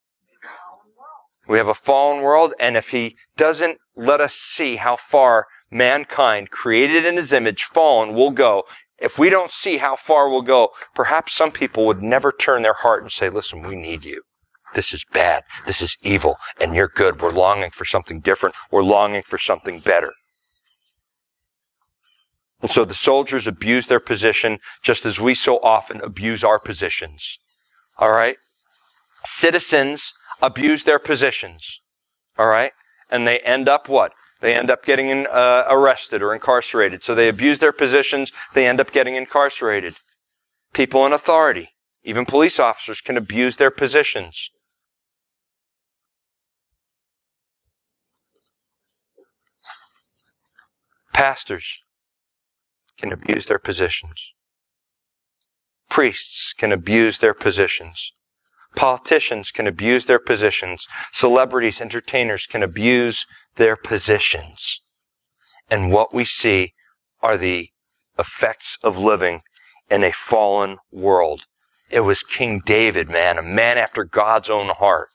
[1.48, 6.50] We have a fallen world, and if he doesn't let us see how far mankind,
[6.50, 8.64] created in his image, fallen, will go,
[8.98, 12.74] if we don't see how far we'll go, perhaps some people would never turn their
[12.74, 14.22] heart and say, listen, we need you.
[14.74, 15.44] This is bad.
[15.66, 16.36] This is evil.
[16.60, 17.22] And you're good.
[17.22, 18.54] We're longing for something different.
[18.70, 20.12] We're longing for something better.
[22.60, 27.38] And so the soldiers abuse their position just as we so often abuse our positions.
[27.98, 28.36] All right?
[29.24, 31.80] Citizens abuse their positions.
[32.36, 32.72] All right?
[33.10, 34.12] And they end up what?
[34.40, 37.02] They end up getting uh, arrested or incarcerated.
[37.02, 38.32] So they abuse their positions.
[38.54, 39.96] They end up getting incarcerated.
[40.72, 41.70] People in authority,
[42.04, 44.50] even police officers, can abuse their positions.
[51.12, 51.80] Pastors
[52.96, 54.32] can abuse their positions.
[55.88, 58.12] Priests can abuse their positions.
[58.76, 60.86] Politicians can abuse their positions.
[61.12, 63.26] Celebrities, entertainers can abuse
[63.56, 64.80] their positions.
[65.70, 66.74] And what we see
[67.20, 67.70] are the
[68.18, 69.42] effects of living
[69.90, 71.42] in a fallen world.
[71.90, 75.08] It was King David, man, a man after God's own heart.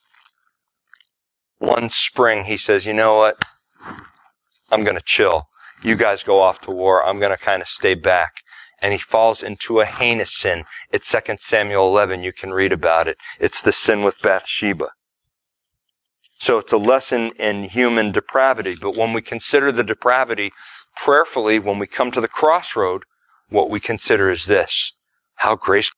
[1.60, 3.44] One spring, he says, you know what?
[4.72, 5.48] I'm going to chill.
[5.84, 7.06] You guys go off to war.
[7.06, 8.43] I'm going to kind of stay back.
[8.84, 10.66] And he falls into a heinous sin.
[10.92, 12.22] It's 2 Samuel 11.
[12.22, 13.18] You can read about it.
[13.40, 14.90] It's the sin with Bathsheba.
[16.40, 18.76] So it's a lesson in human depravity.
[18.80, 20.52] But when we consider the depravity
[20.98, 23.04] prayerfully, when we come to the crossroad,
[23.50, 24.94] what we consider is this.
[25.36, 25.98] How graceful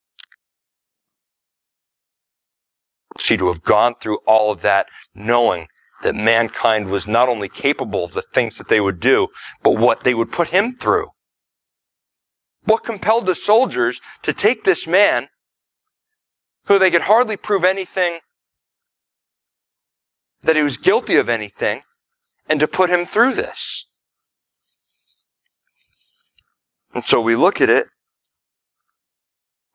[3.17, 5.67] see to have gone through all of that knowing
[6.03, 9.27] that mankind was not only capable of the things that they would do,
[9.63, 11.07] but what they would put him through.
[12.65, 15.29] What compelled the soldiers to take this man
[16.65, 18.19] who they could hardly prove anything
[20.41, 21.83] that he was guilty of anything
[22.47, 23.85] and to put him through this.
[26.93, 27.87] And so we look at it.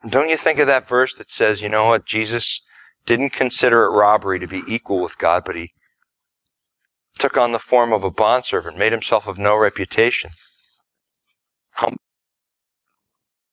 [0.09, 2.62] Don't you think of that verse that says, you know what, Jesus
[3.05, 5.72] didn't consider it robbery to be equal with God, but he
[7.18, 10.31] took on the form of a bondservant, made himself of no reputation.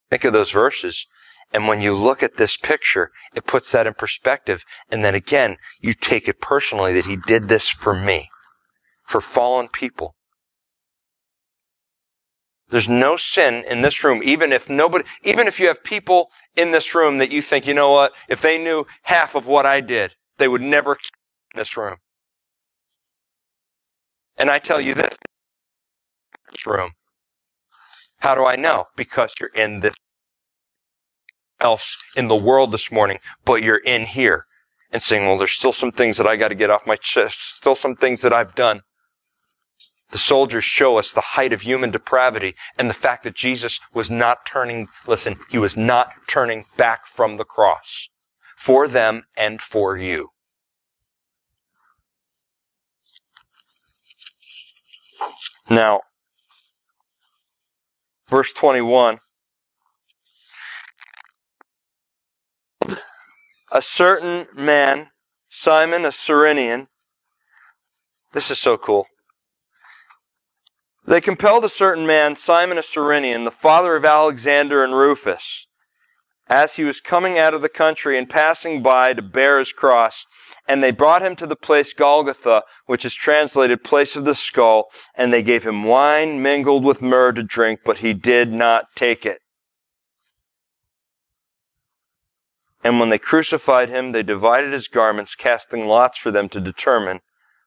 [0.10, 1.06] Think of those verses.
[1.54, 4.64] And when you look at this picture, it puts that in perspective.
[4.90, 8.30] And then again, you take it personally that he did this for me,
[9.06, 10.16] for fallen people.
[12.70, 16.72] There's no sin in this room, even if nobody, even if you have people in
[16.72, 19.80] this room that you think, you know what, if they knew half of what I
[19.80, 21.98] did, they would never in this room.
[24.36, 25.16] And I tell you this,
[26.52, 26.92] this room.
[28.20, 28.86] How do I know?
[28.96, 29.94] Because you're in this
[31.60, 34.46] else in the world this morning, but you're in here
[34.92, 37.56] and saying, well, there's still some things that I got to get off my chest,
[37.56, 38.82] still some things that I've done.
[40.12, 44.10] The soldiers show us the height of human depravity and the fact that Jesus was
[44.10, 48.10] not turning, listen, he was not turning back from the cross
[48.56, 50.30] for them and for you.
[55.70, 56.02] Now,
[58.30, 59.20] verse 21
[63.72, 65.10] a certain man,
[65.50, 66.88] Simon, a Cyrenian.
[68.34, 69.08] This is so cool.
[71.06, 75.68] They compelled a certain man, Simon a Cyrenian, the father of Alexander and Rufus,
[76.50, 80.26] as he was coming out of the country and passing by to bear his cross.
[80.68, 84.88] And they brought him to the place Golgotha, which is translated place of the skull,
[85.16, 89.26] and they gave him wine mingled with myrrh to drink, but he did not take
[89.26, 89.40] it.
[92.84, 97.20] And when they crucified him, they divided his garments, casting lots for them to determine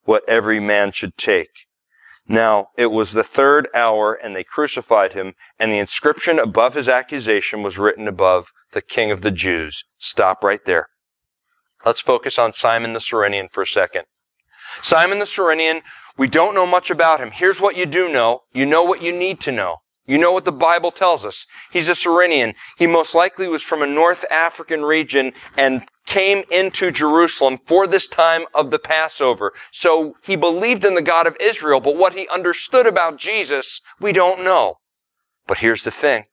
[0.04, 1.66] what every man should take.
[2.26, 6.88] Now, it was the third hour, and they crucified him, and the inscription above his
[6.88, 9.84] accusation was written above, the King of the Jews.
[9.98, 10.88] Stop right there.
[11.84, 14.04] Let's focus on Simon the Cyrenian for a second.
[14.82, 15.82] Simon the Cyrenian,
[16.16, 17.30] we don't know much about him.
[17.32, 18.40] Here's what you do know.
[18.52, 19.76] You know what you need to know.
[20.06, 21.46] You know what the Bible tells us.
[21.70, 22.54] He's a Cyrenian.
[22.76, 28.08] He most likely was from a North African region and came into Jerusalem for this
[28.08, 29.52] time of the Passover.
[29.70, 34.12] So he believed in the God of Israel, but what he understood about Jesus, we
[34.12, 34.78] don't know.
[35.46, 36.24] But here's the thing.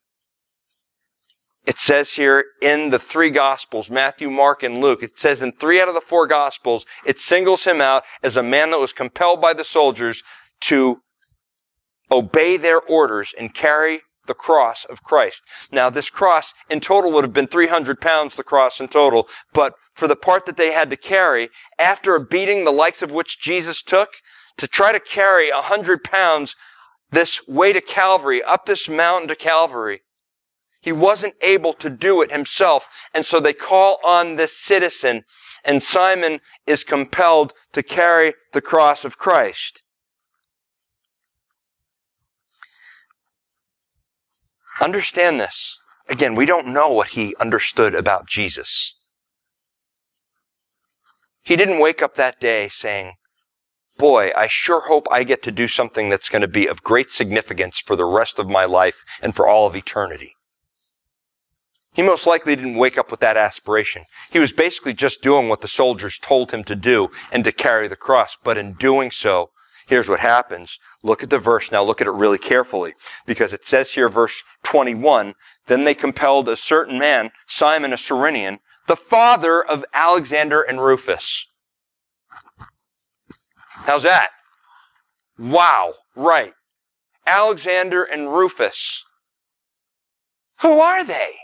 [1.68, 5.82] It says here in the three Gospels, Matthew, Mark, and Luke, it says in three
[5.82, 9.42] out of the four Gospels, it singles him out as a man that was compelled
[9.42, 10.24] by the soldiers
[10.62, 11.02] to
[12.10, 15.42] obey their orders and carry the cross of Christ.
[15.70, 19.74] Now, this cross in total would have been 300 pounds, the cross in total, but
[19.94, 23.42] for the part that they had to carry, after a beating the likes of which
[23.42, 24.12] Jesus took,
[24.56, 26.56] to try to carry 100 pounds
[27.12, 30.02] this way to Calvary, up this mountain to Calvary,
[30.82, 32.88] he wasn't able to do it himself.
[33.14, 35.24] And so they call on this citizen,
[35.66, 39.82] and Simon is compelled to carry the cross of Christ.
[44.80, 45.78] Understand this.
[46.08, 48.94] Again, we don't know what he understood about Jesus.
[51.42, 53.14] He didn't wake up that day saying,
[53.98, 57.10] Boy, I sure hope I get to do something that's going to be of great
[57.10, 60.37] significance for the rest of my life and for all of eternity.
[61.98, 64.06] He most likely didn't wake up with that aspiration.
[64.30, 67.88] He was basically just doing what the soldiers told him to do and to carry
[67.88, 68.38] the cross.
[68.44, 69.50] But in doing so,
[69.88, 70.78] here's what happens.
[71.02, 71.82] Look at the verse now.
[71.82, 72.94] Look at it really carefully
[73.26, 75.34] because it says here, verse 21,
[75.66, 81.48] then they compelled a certain man, Simon a Cyrenian, the father of Alexander and Rufus.
[83.88, 84.30] How's that?
[85.40, 85.96] Wow.
[86.16, 86.54] Right.
[87.26, 89.04] Alexander and Rufus.
[90.62, 91.38] Who are they?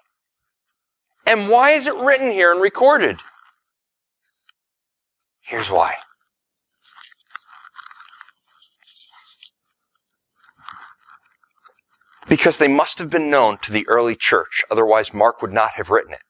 [1.26, 3.20] And why is it written here and recorded?
[5.42, 5.96] Here's why.
[12.28, 15.90] Because they must have been known to the early church, otherwise, Mark would not have
[15.90, 16.24] written it.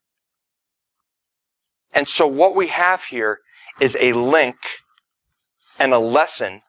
[1.91, 3.39] And so, what we have here
[3.79, 4.57] is a link
[5.79, 6.61] and a lesson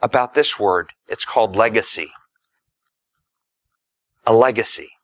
[0.00, 0.92] about this word.
[1.08, 2.10] It's called legacy.
[4.26, 4.95] A legacy.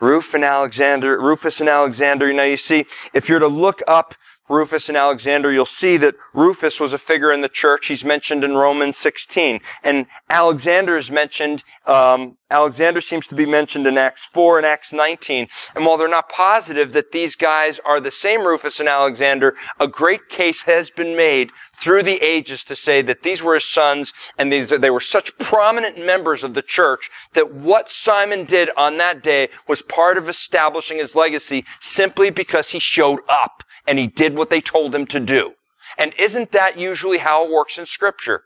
[0.00, 4.14] Rufus and Alexander, Rufus and Alexander, you know, you see, if you're to look up
[4.48, 7.86] Rufus and Alexander, you'll see that Rufus was a figure in the church.
[7.86, 9.60] He's mentioned in Romans 16.
[9.82, 14.92] And Alexander is mentioned, um, Alexander seems to be mentioned in Acts 4 and Acts
[14.92, 15.48] 19.
[15.74, 19.88] And while they're not positive that these guys are the same Rufus and Alexander, a
[19.88, 24.12] great case has been made through the ages to say that these were his sons
[24.38, 28.96] and these, they were such prominent members of the church that what Simon did on
[28.98, 34.06] that day was part of establishing his legacy simply because he showed up and he
[34.06, 35.54] did what they told him to do.
[35.98, 38.44] And isn't that usually how it works in scripture?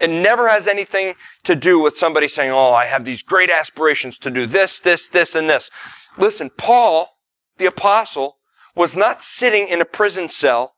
[0.00, 1.14] It never has anything
[1.44, 5.08] to do with somebody saying, Oh, I have these great aspirations to do this, this,
[5.08, 5.70] this, and this.
[6.18, 7.18] Listen, Paul,
[7.58, 8.38] the apostle,
[8.74, 10.74] was not sitting in a prison cell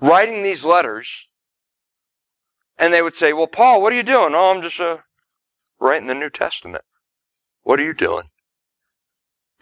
[0.00, 1.08] writing these letters
[2.78, 4.34] and they would say, Well, Paul, what are you doing?
[4.34, 4.98] Oh, I'm just uh,
[5.80, 6.84] writing the New Testament.
[7.62, 8.30] What are you doing?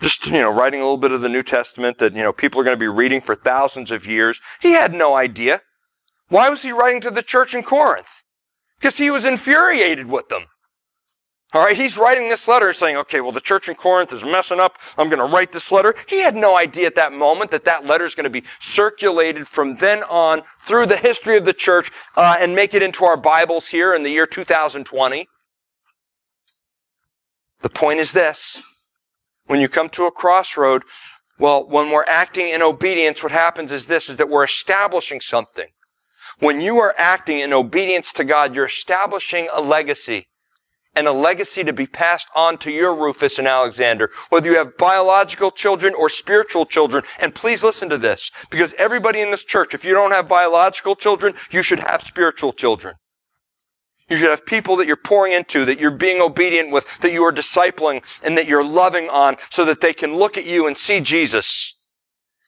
[0.00, 2.60] just, you know, writing a little bit of the New Testament that, you know, people
[2.60, 4.40] are going to be reading for thousands of years.
[4.60, 5.62] He had no idea.
[6.28, 8.08] Why was he writing to the church in Corinth?
[8.78, 10.46] Because he was infuriated with them.
[11.54, 14.58] All right, he's writing this letter saying, okay, well, the church in Corinth is messing
[14.58, 14.76] up.
[14.98, 15.94] I'm going to write this letter.
[16.08, 19.46] He had no idea at that moment that that letter is going to be circulated
[19.46, 23.16] from then on through the history of the church uh, and make it into our
[23.16, 25.28] Bibles here in the year 2020.
[27.62, 28.60] The point is this
[29.46, 30.82] when you come to a crossroad,
[31.38, 35.68] well, when we're acting in obedience, what happens is this, is that we're establishing something.
[36.40, 40.28] When you are acting in obedience to God, you're establishing a legacy
[40.96, 44.76] and a legacy to be passed on to your Rufus and Alexander, whether you have
[44.76, 47.02] biological children or spiritual children.
[47.18, 50.94] And please listen to this, because everybody in this church, if you don't have biological
[50.94, 52.94] children, you should have spiritual children.
[54.08, 57.24] You should have people that you're pouring into, that you're being obedient with, that you
[57.24, 60.78] are discipling, and that you're loving on so that they can look at you and
[60.78, 61.74] see Jesus.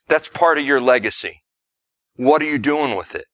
[0.06, 1.42] That's part of your legacy.
[2.14, 3.24] What are you doing with it?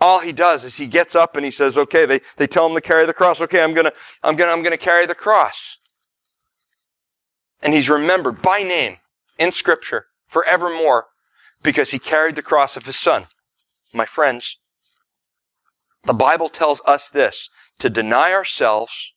[0.00, 2.74] All he does is he gets up and he says, okay, they, they tell him
[2.74, 3.40] to carry the cross.
[3.40, 5.78] Okay, I'm gonna, I'm gonna, I'm gonna carry the cross.
[7.62, 8.98] And he's remembered by name
[9.38, 11.06] in scripture forevermore
[11.62, 13.26] because he carried the cross of his son.
[13.94, 14.58] My friends,
[16.04, 19.12] the Bible tells us this to deny ourselves,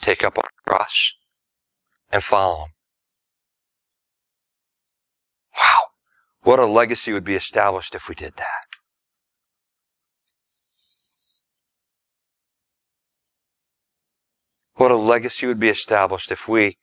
[0.00, 1.12] take up our cross,
[2.12, 2.70] and follow Him.
[5.56, 5.89] Wow.
[6.42, 8.66] What a legacy would be established if we did that.
[14.74, 16.78] What a legacy would be established if we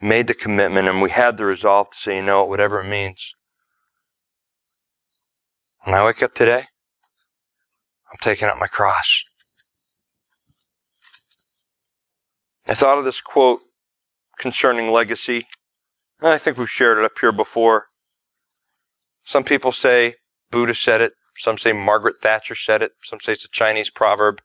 [0.00, 3.34] made the commitment and we had the resolve to say, you know, whatever it means.
[5.82, 6.66] When I wake up today,
[8.12, 9.24] I'm taking up my cross.
[12.68, 13.60] I thought of this quote
[14.38, 15.42] concerning legacy.
[16.20, 17.86] I think we've shared it up here before.
[19.24, 20.16] Some people say
[20.50, 21.12] Buddha said it.
[21.38, 22.92] Some say Margaret Thatcher said it.
[23.02, 24.40] Some say it's a Chinese proverb.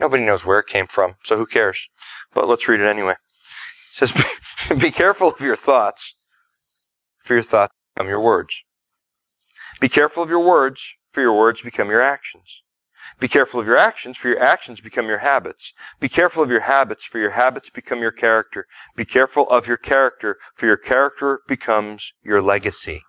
[0.00, 1.88] Nobody knows where it came from, so who cares?
[2.32, 3.12] But let's read it anyway.
[3.12, 4.12] It says,
[4.80, 6.14] Be careful of your thoughts,
[7.18, 8.62] for your thoughts become your words.
[9.80, 12.62] Be careful of your words, for your words become your actions.
[13.18, 15.72] Be careful of your actions, for your actions become your habits.
[15.98, 18.66] Be careful of your habits, for your habits become your character.
[18.94, 23.02] Be careful of your character, for your character becomes your legacy.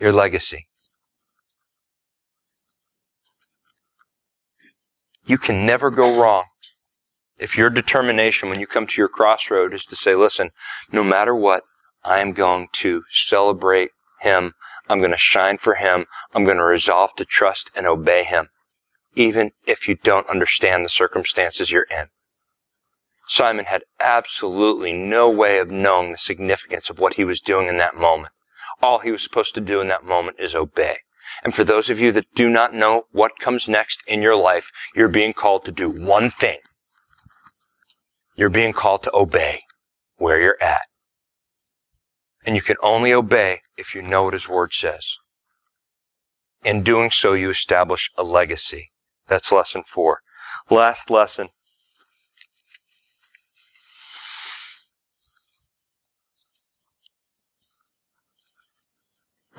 [0.00, 0.66] Your legacy.
[5.26, 6.44] You can never go wrong
[7.38, 10.50] if your determination when you come to your crossroad is to say, listen,
[10.90, 11.62] no matter what,
[12.02, 13.90] I am going to celebrate
[14.22, 14.54] Him
[14.90, 16.06] I'm going to shine for Him.
[16.34, 18.48] I'm going to resolve to trust and obey Him,
[19.14, 22.06] even if you don't understand the circumstances you're in.
[23.28, 27.78] Simon had absolutely no way of knowing the significance of what he was doing in
[27.78, 28.32] that moment.
[28.82, 30.98] All he was supposed to do in that moment is obey.
[31.44, 34.70] And for those of you that do not know what comes next in your life,
[34.94, 36.58] you're being called to do one thing.
[38.36, 39.62] You're being called to obey
[40.16, 40.82] where you're at.
[42.44, 45.16] And you can only obey if you know what His Word says.
[46.64, 48.90] In doing so, you establish a legacy.
[49.28, 50.20] That's lesson four.
[50.68, 51.50] Last lesson.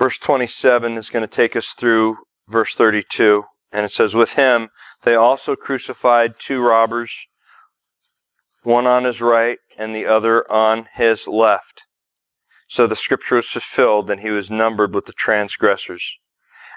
[0.02, 2.16] Verse 27 is going to take us through
[2.48, 3.44] verse 32.
[3.70, 4.70] And it says, With him
[5.04, 7.28] they also crucified two robbers,
[8.64, 11.84] one on his right and the other on his left.
[12.66, 16.18] So the scripture was fulfilled, and he was numbered with the transgressors.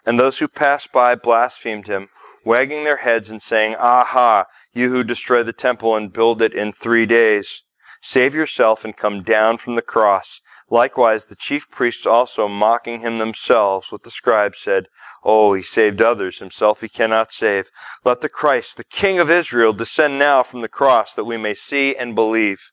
[0.06, 2.10] And those who passed by blasphemed him,
[2.46, 6.72] wagging their heads and saying, Aha, you who destroy the temple and build it in
[6.72, 7.64] three days.
[8.04, 10.42] Save yourself and come down from the cross.
[10.70, 14.88] Likewise, the chief priests also, mocking him themselves with the scribes, said,
[15.24, 17.70] Oh, he saved others, himself he cannot save.
[18.04, 21.54] Let the Christ, the King of Israel, descend now from the cross, that we may
[21.54, 22.72] see and believe.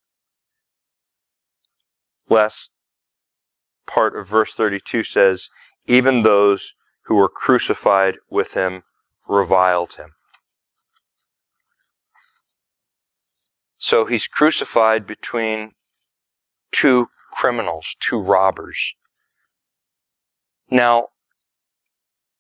[2.28, 2.70] Last
[3.86, 5.49] part of verse 32 says,
[5.86, 6.74] even those
[7.07, 8.84] who were crucified with him
[9.28, 10.12] reviled him.
[13.78, 15.72] So he's crucified between
[16.70, 18.94] two criminals, two robbers.
[20.70, 21.08] Now,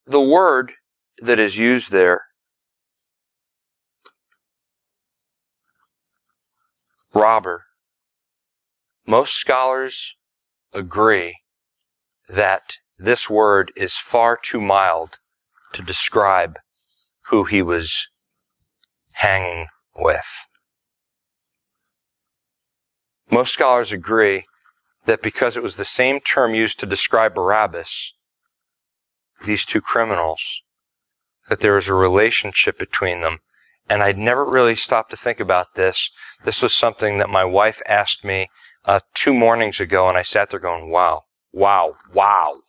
[0.06, 0.72] the word
[1.20, 2.22] that is used there,
[7.14, 7.64] robber,
[9.06, 10.14] most scholars
[10.72, 11.38] agree
[12.28, 15.18] that this word is far too mild
[15.72, 16.58] to describe
[17.26, 18.08] who he was
[19.14, 19.66] hanging
[19.96, 20.46] with.
[23.30, 24.44] Most scholars agree
[25.06, 28.12] that because it was the same term used to describe Barabbas,
[29.44, 30.62] these two criminals,
[31.48, 33.38] that there was a relationship between them.
[33.88, 36.10] And I'd never really stopped to think about this.
[36.44, 38.48] This was something that my wife asked me
[38.84, 42.60] uh, two mornings ago, and I sat there going, wow, wow, wow.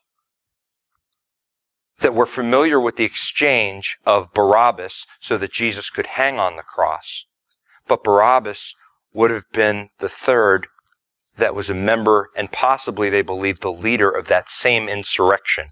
[2.00, 6.64] That we're familiar with the exchange of Barabbas so that Jesus could hang on the
[6.64, 7.26] cross.
[7.88, 8.74] But Barabbas
[9.14, 10.68] would have been the third
[11.38, 15.70] that was a member and possibly, they believe, the leader of that same insurrection.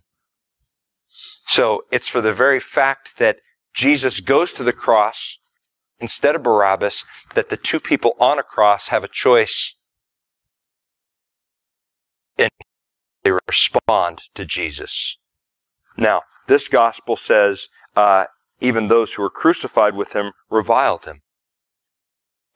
[1.47, 3.39] So it's for the very fact that
[3.74, 5.38] Jesus goes to the cross
[5.99, 7.05] instead of Barabbas
[7.36, 9.76] that the two people on a cross have a choice
[12.38, 12.49] and
[13.24, 15.18] they respond to Jesus.
[15.97, 18.26] Now, this gospel says, uh,
[18.59, 21.22] even those who were crucified with him reviled him.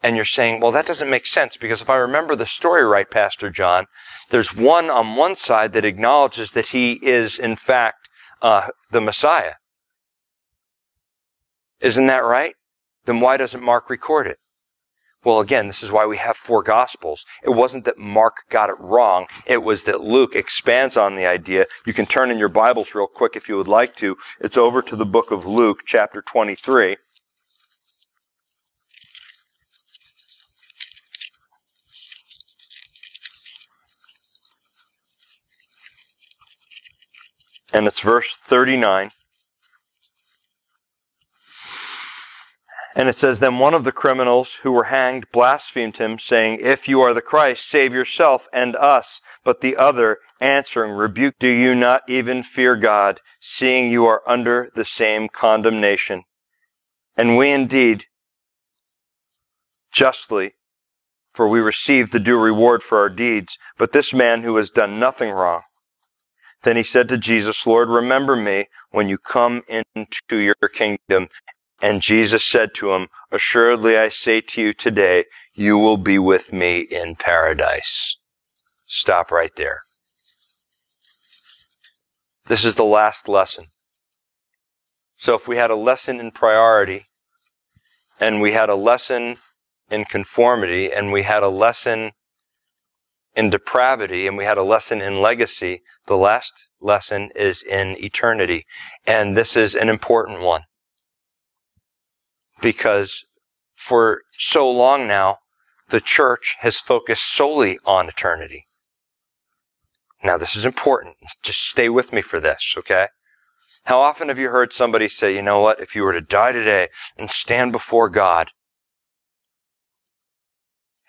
[0.05, 3.09] And you're saying, well, that doesn't make sense because if I remember the story right,
[3.09, 3.87] Pastor John,
[4.29, 8.07] there's one on one side that acknowledges that he is, in fact,
[8.39, 9.53] uh, the Messiah.
[11.81, 12.53] Isn't that right?
[13.05, 14.37] Then why doesn't Mark record it?
[15.23, 17.25] Well, again, this is why we have four gospels.
[17.43, 19.25] It wasn't that Mark got it wrong.
[19.47, 21.65] It was that Luke expands on the idea.
[21.83, 24.17] You can turn in your Bibles real quick if you would like to.
[24.39, 26.97] It's over to the book of Luke, chapter 23.
[37.75, 39.11] And it's verse 39.
[42.95, 46.87] And it says, Then one of the criminals who were hanged blasphemed him, saying, If
[46.87, 49.19] you are the Christ, save yourself and us.
[49.43, 54.71] But the other, answering, rebuked, Do you not even fear God, seeing you are under
[54.73, 56.23] the same condemnation?
[57.17, 58.05] And we indeed,
[59.91, 60.53] justly,
[61.33, 64.97] for we receive the due reward for our deeds, but this man who has done
[64.97, 65.63] nothing wrong.
[66.65, 71.27] Then he said to Jesus, Lord, remember me when you come into your kingdom.
[71.79, 76.51] And Jesus said to him, Assuredly I say to you today, you will be with
[76.51, 78.17] me in paradise.
[78.87, 79.81] Stop right there.
[82.47, 83.67] This is the last lesson.
[85.17, 87.05] So if we had a lesson in priority,
[88.19, 89.37] and we had a lesson
[89.91, 92.13] in conformity, and we had a lesson
[93.35, 98.65] in depravity, and we had a lesson in legacy, the last lesson is in eternity.
[99.05, 100.63] And this is an important one.
[102.61, 103.25] Because
[103.75, 105.39] for so long now,
[105.89, 108.63] the church has focused solely on eternity.
[110.23, 111.17] Now, this is important.
[111.43, 113.07] Just stay with me for this, okay?
[113.83, 116.51] How often have you heard somebody say, you know what, if you were to die
[116.51, 118.49] today and stand before God,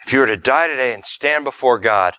[0.07, 2.15] if you were to die today and stand before God,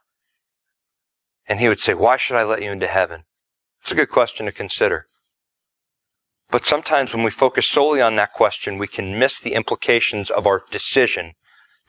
[1.48, 3.24] and He would say, why should I let you into heaven?
[3.82, 5.06] It's a good question to consider.
[6.50, 10.46] But sometimes when we focus solely on that question, we can miss the implications of
[10.46, 11.34] our decision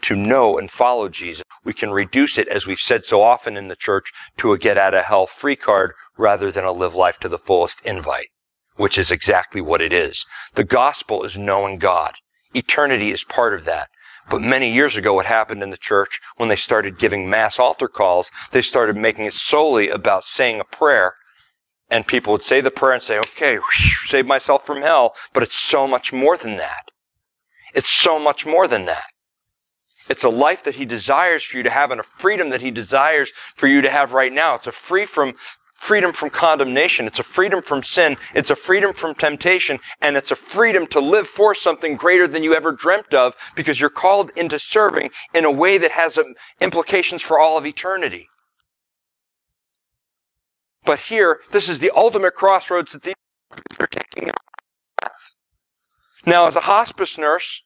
[0.02, 1.42] to know and follow Jesus.
[1.64, 4.78] We can reduce it, as we've said so often in the church, to a get
[4.78, 8.28] out of hell free card rather than a live life to the fullest invite,
[8.76, 10.24] which is exactly what it is.
[10.54, 12.14] The gospel is knowing God.
[12.54, 13.88] Eternity is part of that.
[14.30, 17.88] But many years ago, what happened in the church when they started giving mass altar
[17.88, 21.14] calls, they started making it solely about saying a prayer.
[21.90, 23.58] And people would say the prayer and say, okay,
[24.06, 25.14] save myself from hell.
[25.32, 26.90] But it's so much more than that.
[27.74, 29.04] It's so much more than that.
[30.10, 32.70] It's a life that He desires for you to have and a freedom that He
[32.70, 34.54] desires for you to have right now.
[34.54, 35.34] It's a free from,
[35.78, 37.06] freedom from condemnation.
[37.06, 38.16] It's a freedom from sin.
[38.34, 39.78] It's a freedom from temptation.
[40.02, 43.80] And it's a freedom to live for something greater than you ever dreamt of because
[43.80, 48.28] you're called into serving in a way that has um, implications for all of eternity.
[50.84, 53.14] But here, this is the ultimate crossroads that these
[53.78, 54.30] are taking.
[56.26, 57.62] Now, as a hospice nurse,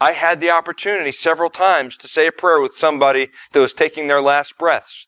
[0.00, 4.08] I had the opportunity several times to say a prayer with somebody that was taking
[4.08, 5.06] their last breaths.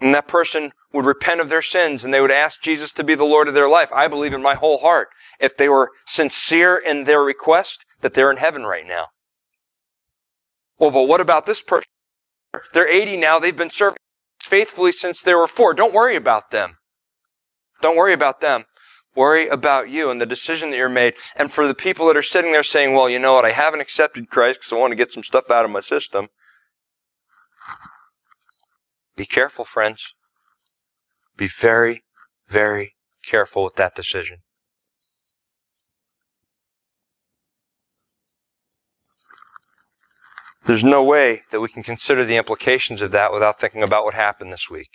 [0.00, 3.14] And that person would repent of their sins and they would ask Jesus to be
[3.14, 3.90] the Lord of their life.
[3.92, 8.30] I believe in my whole heart, if they were sincere in their request, that they're
[8.30, 9.06] in heaven right now.
[10.78, 11.88] Well, but what about this person?
[12.72, 13.38] They're 80 now.
[13.38, 13.98] They've been serving
[14.40, 15.74] faithfully since they were four.
[15.74, 16.78] Don't worry about them.
[17.82, 18.64] Don't worry about them.
[19.14, 21.14] Worry about you and the decision that you're made.
[21.36, 23.80] And for the people that are sitting there saying, well, you know what, I haven't
[23.80, 26.28] accepted Christ because I want to get some stuff out of my system.
[29.16, 30.14] Be careful, friends.
[31.36, 32.02] Be very,
[32.48, 32.94] very
[33.24, 34.38] careful with that decision.
[40.66, 44.14] There's no way that we can consider the implications of that without thinking about what
[44.14, 44.90] happened this week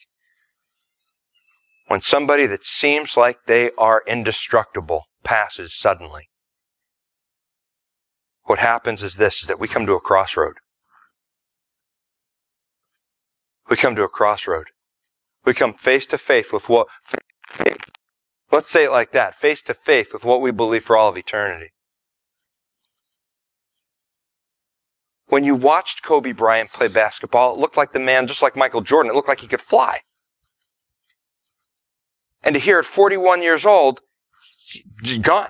[1.88, 6.30] when somebody that seems like they are indestructible passes suddenly.
[8.43, 10.55] What happens is this, is that we come to a crossroad.
[13.70, 14.68] We come to a crossroad.
[15.45, 16.88] We come face to face with what,
[18.51, 21.18] let's say it like that, face to face with what we believe for all of
[21.18, 21.72] eternity.
[25.28, 28.82] When you watched Kobe Bryant play basketball, it looked like the man, just like Michael
[28.82, 30.01] Jordan, it looked like he could fly.
[32.43, 34.01] And to hear at 41 years old,
[35.22, 35.49] gone.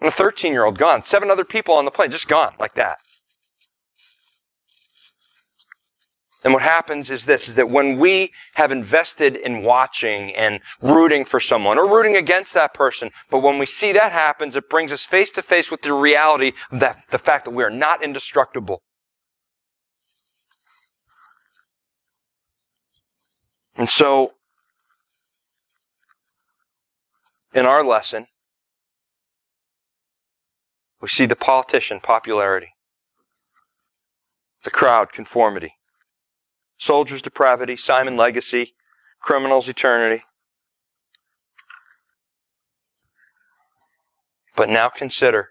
[0.00, 1.04] And a 13 year old gone.
[1.04, 2.98] Seven other people on the plane, just gone like that.
[6.44, 11.24] And what happens is this, is that when we have invested in watching and rooting
[11.24, 14.92] for someone or rooting against that person, but when we see that happens, it brings
[14.92, 18.04] us face to face with the reality of that, the fact that we are not
[18.04, 18.82] indestructible.
[23.76, 24.34] And so,
[27.54, 28.26] in our lesson,
[31.00, 32.74] we see the politician popularity,
[34.62, 35.74] the crowd conformity,
[36.84, 38.74] soldiers depravity, Simon legacy,
[39.20, 40.22] criminals eternity.
[44.54, 45.50] But now consider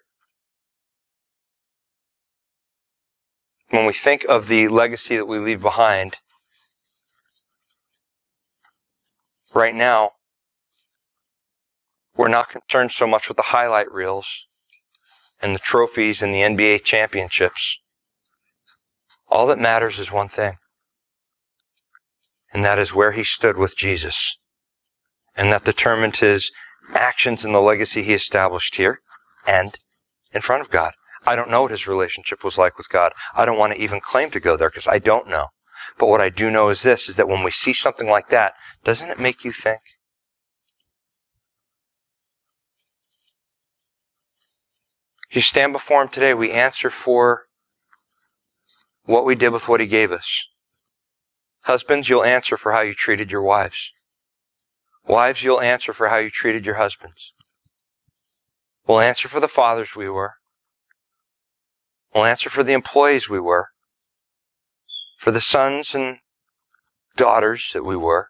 [3.72, 6.18] when we think of the legacy that we leave behind,
[9.56, 10.12] right now,
[12.16, 14.46] we're not concerned so much with the highlight reels
[15.42, 17.80] and the trophies and the NBA championships.
[19.28, 20.58] All that matters is one thing,
[22.54, 24.38] and that is where he stood with Jesus.
[25.36, 26.52] And that determined his
[26.94, 29.02] actions and the legacy he established here
[29.48, 29.78] and
[30.32, 30.94] in front of God.
[31.26, 33.14] I don't know what his relationship was like with God.
[33.34, 35.48] I don't want to even claim to go there because I don't know.
[35.98, 38.54] But what I do know is this, is that when we see something like that,
[38.84, 39.80] doesn't it make you think?
[45.32, 47.46] You stand before Him today, we answer for
[49.06, 50.28] what we did with what He gave us.
[51.64, 53.92] Husbands, you'll answer for how you treated your wives.
[55.08, 57.34] Wives, you'll answer for how you treated your husbands.
[58.86, 60.34] We'll answer for the fathers we were.
[62.14, 63.70] We'll answer for the employees we were.
[65.18, 66.18] For the sons and
[67.16, 68.28] daughters that we were.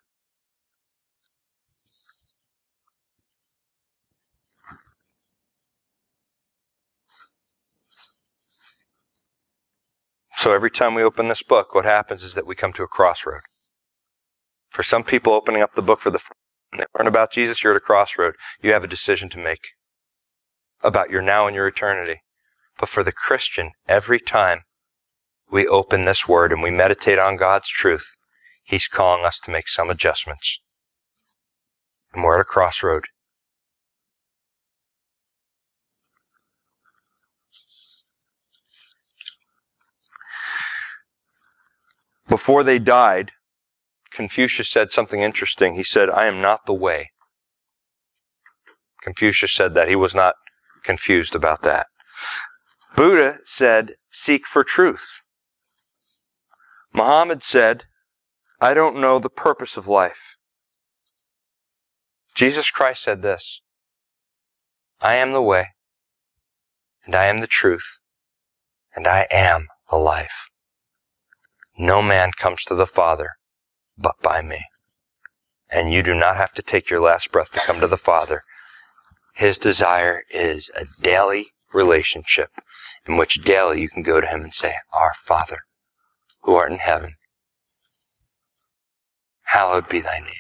[10.44, 12.88] So every time we open this book, what happens is that we come to a
[12.88, 13.44] crossroad.
[14.72, 16.20] For some people opening up the book for the
[16.70, 18.36] when they learn about Jesus, you're at a crossroad.
[18.62, 19.62] You have a decision to make
[20.84, 22.24] about your now and your eternity.
[22.78, 24.64] But for the Christian, every time
[25.50, 28.18] we open this word and we meditate on God's truth,
[28.66, 30.60] He's calling us to make some adjustments.
[32.14, 33.06] And we're at a crossroad.
[42.34, 43.30] Before they died,
[44.10, 45.76] Confucius said something interesting.
[45.76, 47.12] He said, I am not the way.
[49.04, 49.88] Confucius said that.
[49.88, 50.34] He was not
[50.84, 51.86] confused about that.
[52.96, 55.22] Buddha said, seek for truth.
[56.92, 57.84] Muhammad said,
[58.60, 60.36] I don't know the purpose of life.
[62.34, 63.62] Jesus Christ said this,
[65.00, 65.68] I am the way,
[67.06, 68.00] and I am the truth,
[68.96, 70.50] and I am the life.
[71.78, 73.32] No man comes to the Father
[73.98, 74.66] but by me.
[75.70, 78.44] And you do not have to take your last breath to come to the Father.
[79.34, 82.50] His desire is a daily relationship
[83.08, 85.60] in which daily you can go to Him and say, Our Father,
[86.42, 87.16] who art in heaven,
[89.46, 90.34] hallowed be thy name.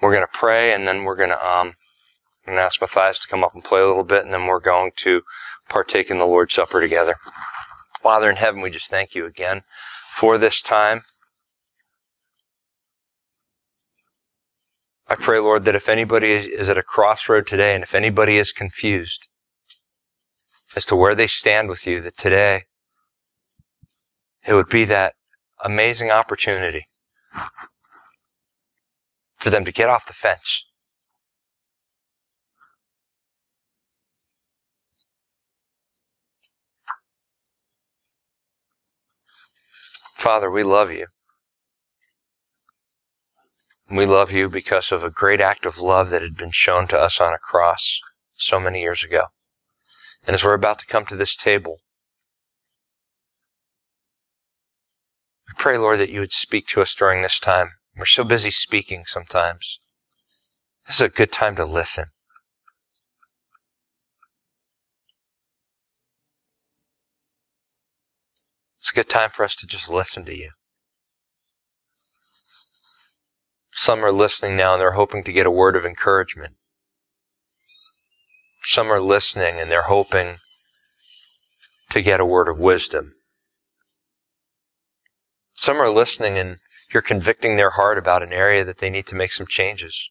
[0.00, 1.74] We're going to pray and then we're going to, um,
[2.46, 4.92] to ask Matthias to come up and play a little bit and then we're going
[4.96, 5.22] to
[5.72, 7.16] partake in the Lord's Supper together.
[8.02, 9.62] Father in heaven, we just thank you again
[10.14, 11.02] for this time.
[15.08, 18.52] I pray, Lord, that if anybody is at a crossroad today and if anybody is
[18.52, 19.28] confused
[20.76, 22.64] as to where they stand with you, that today
[24.46, 25.14] it would be that
[25.64, 26.84] amazing opportunity
[29.36, 30.64] for them to get off the fence
[40.22, 41.08] Father, we love you.
[43.90, 46.96] We love you because of a great act of love that had been shown to
[46.96, 47.98] us on a cross
[48.34, 49.24] so many years ago.
[50.24, 51.78] And as we're about to come to this table,
[55.48, 57.70] we pray, Lord, that you would speak to us during this time.
[57.96, 59.80] We're so busy speaking sometimes.
[60.86, 62.12] This is a good time to listen.
[68.82, 70.50] It's a good time for us to just listen to you.
[73.72, 76.56] Some are listening now and they're hoping to get a word of encouragement.
[78.64, 80.38] Some are listening and they're hoping
[81.90, 83.14] to get a word of wisdom.
[85.52, 86.56] Some are listening and
[86.92, 90.10] you're convicting their heart about an area that they need to make some changes.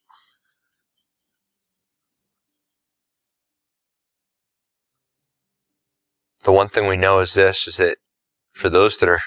[6.44, 7.98] The one thing we know is this, is that
[8.62, 9.22] for those that are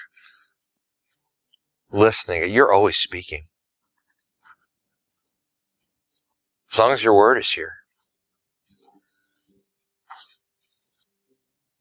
[1.91, 3.45] listening, you're always speaking.
[6.72, 7.72] As long as your word is here.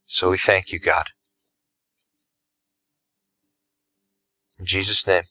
[0.08, 1.06] So we thank you, God.
[4.60, 5.24] In Jesus' name.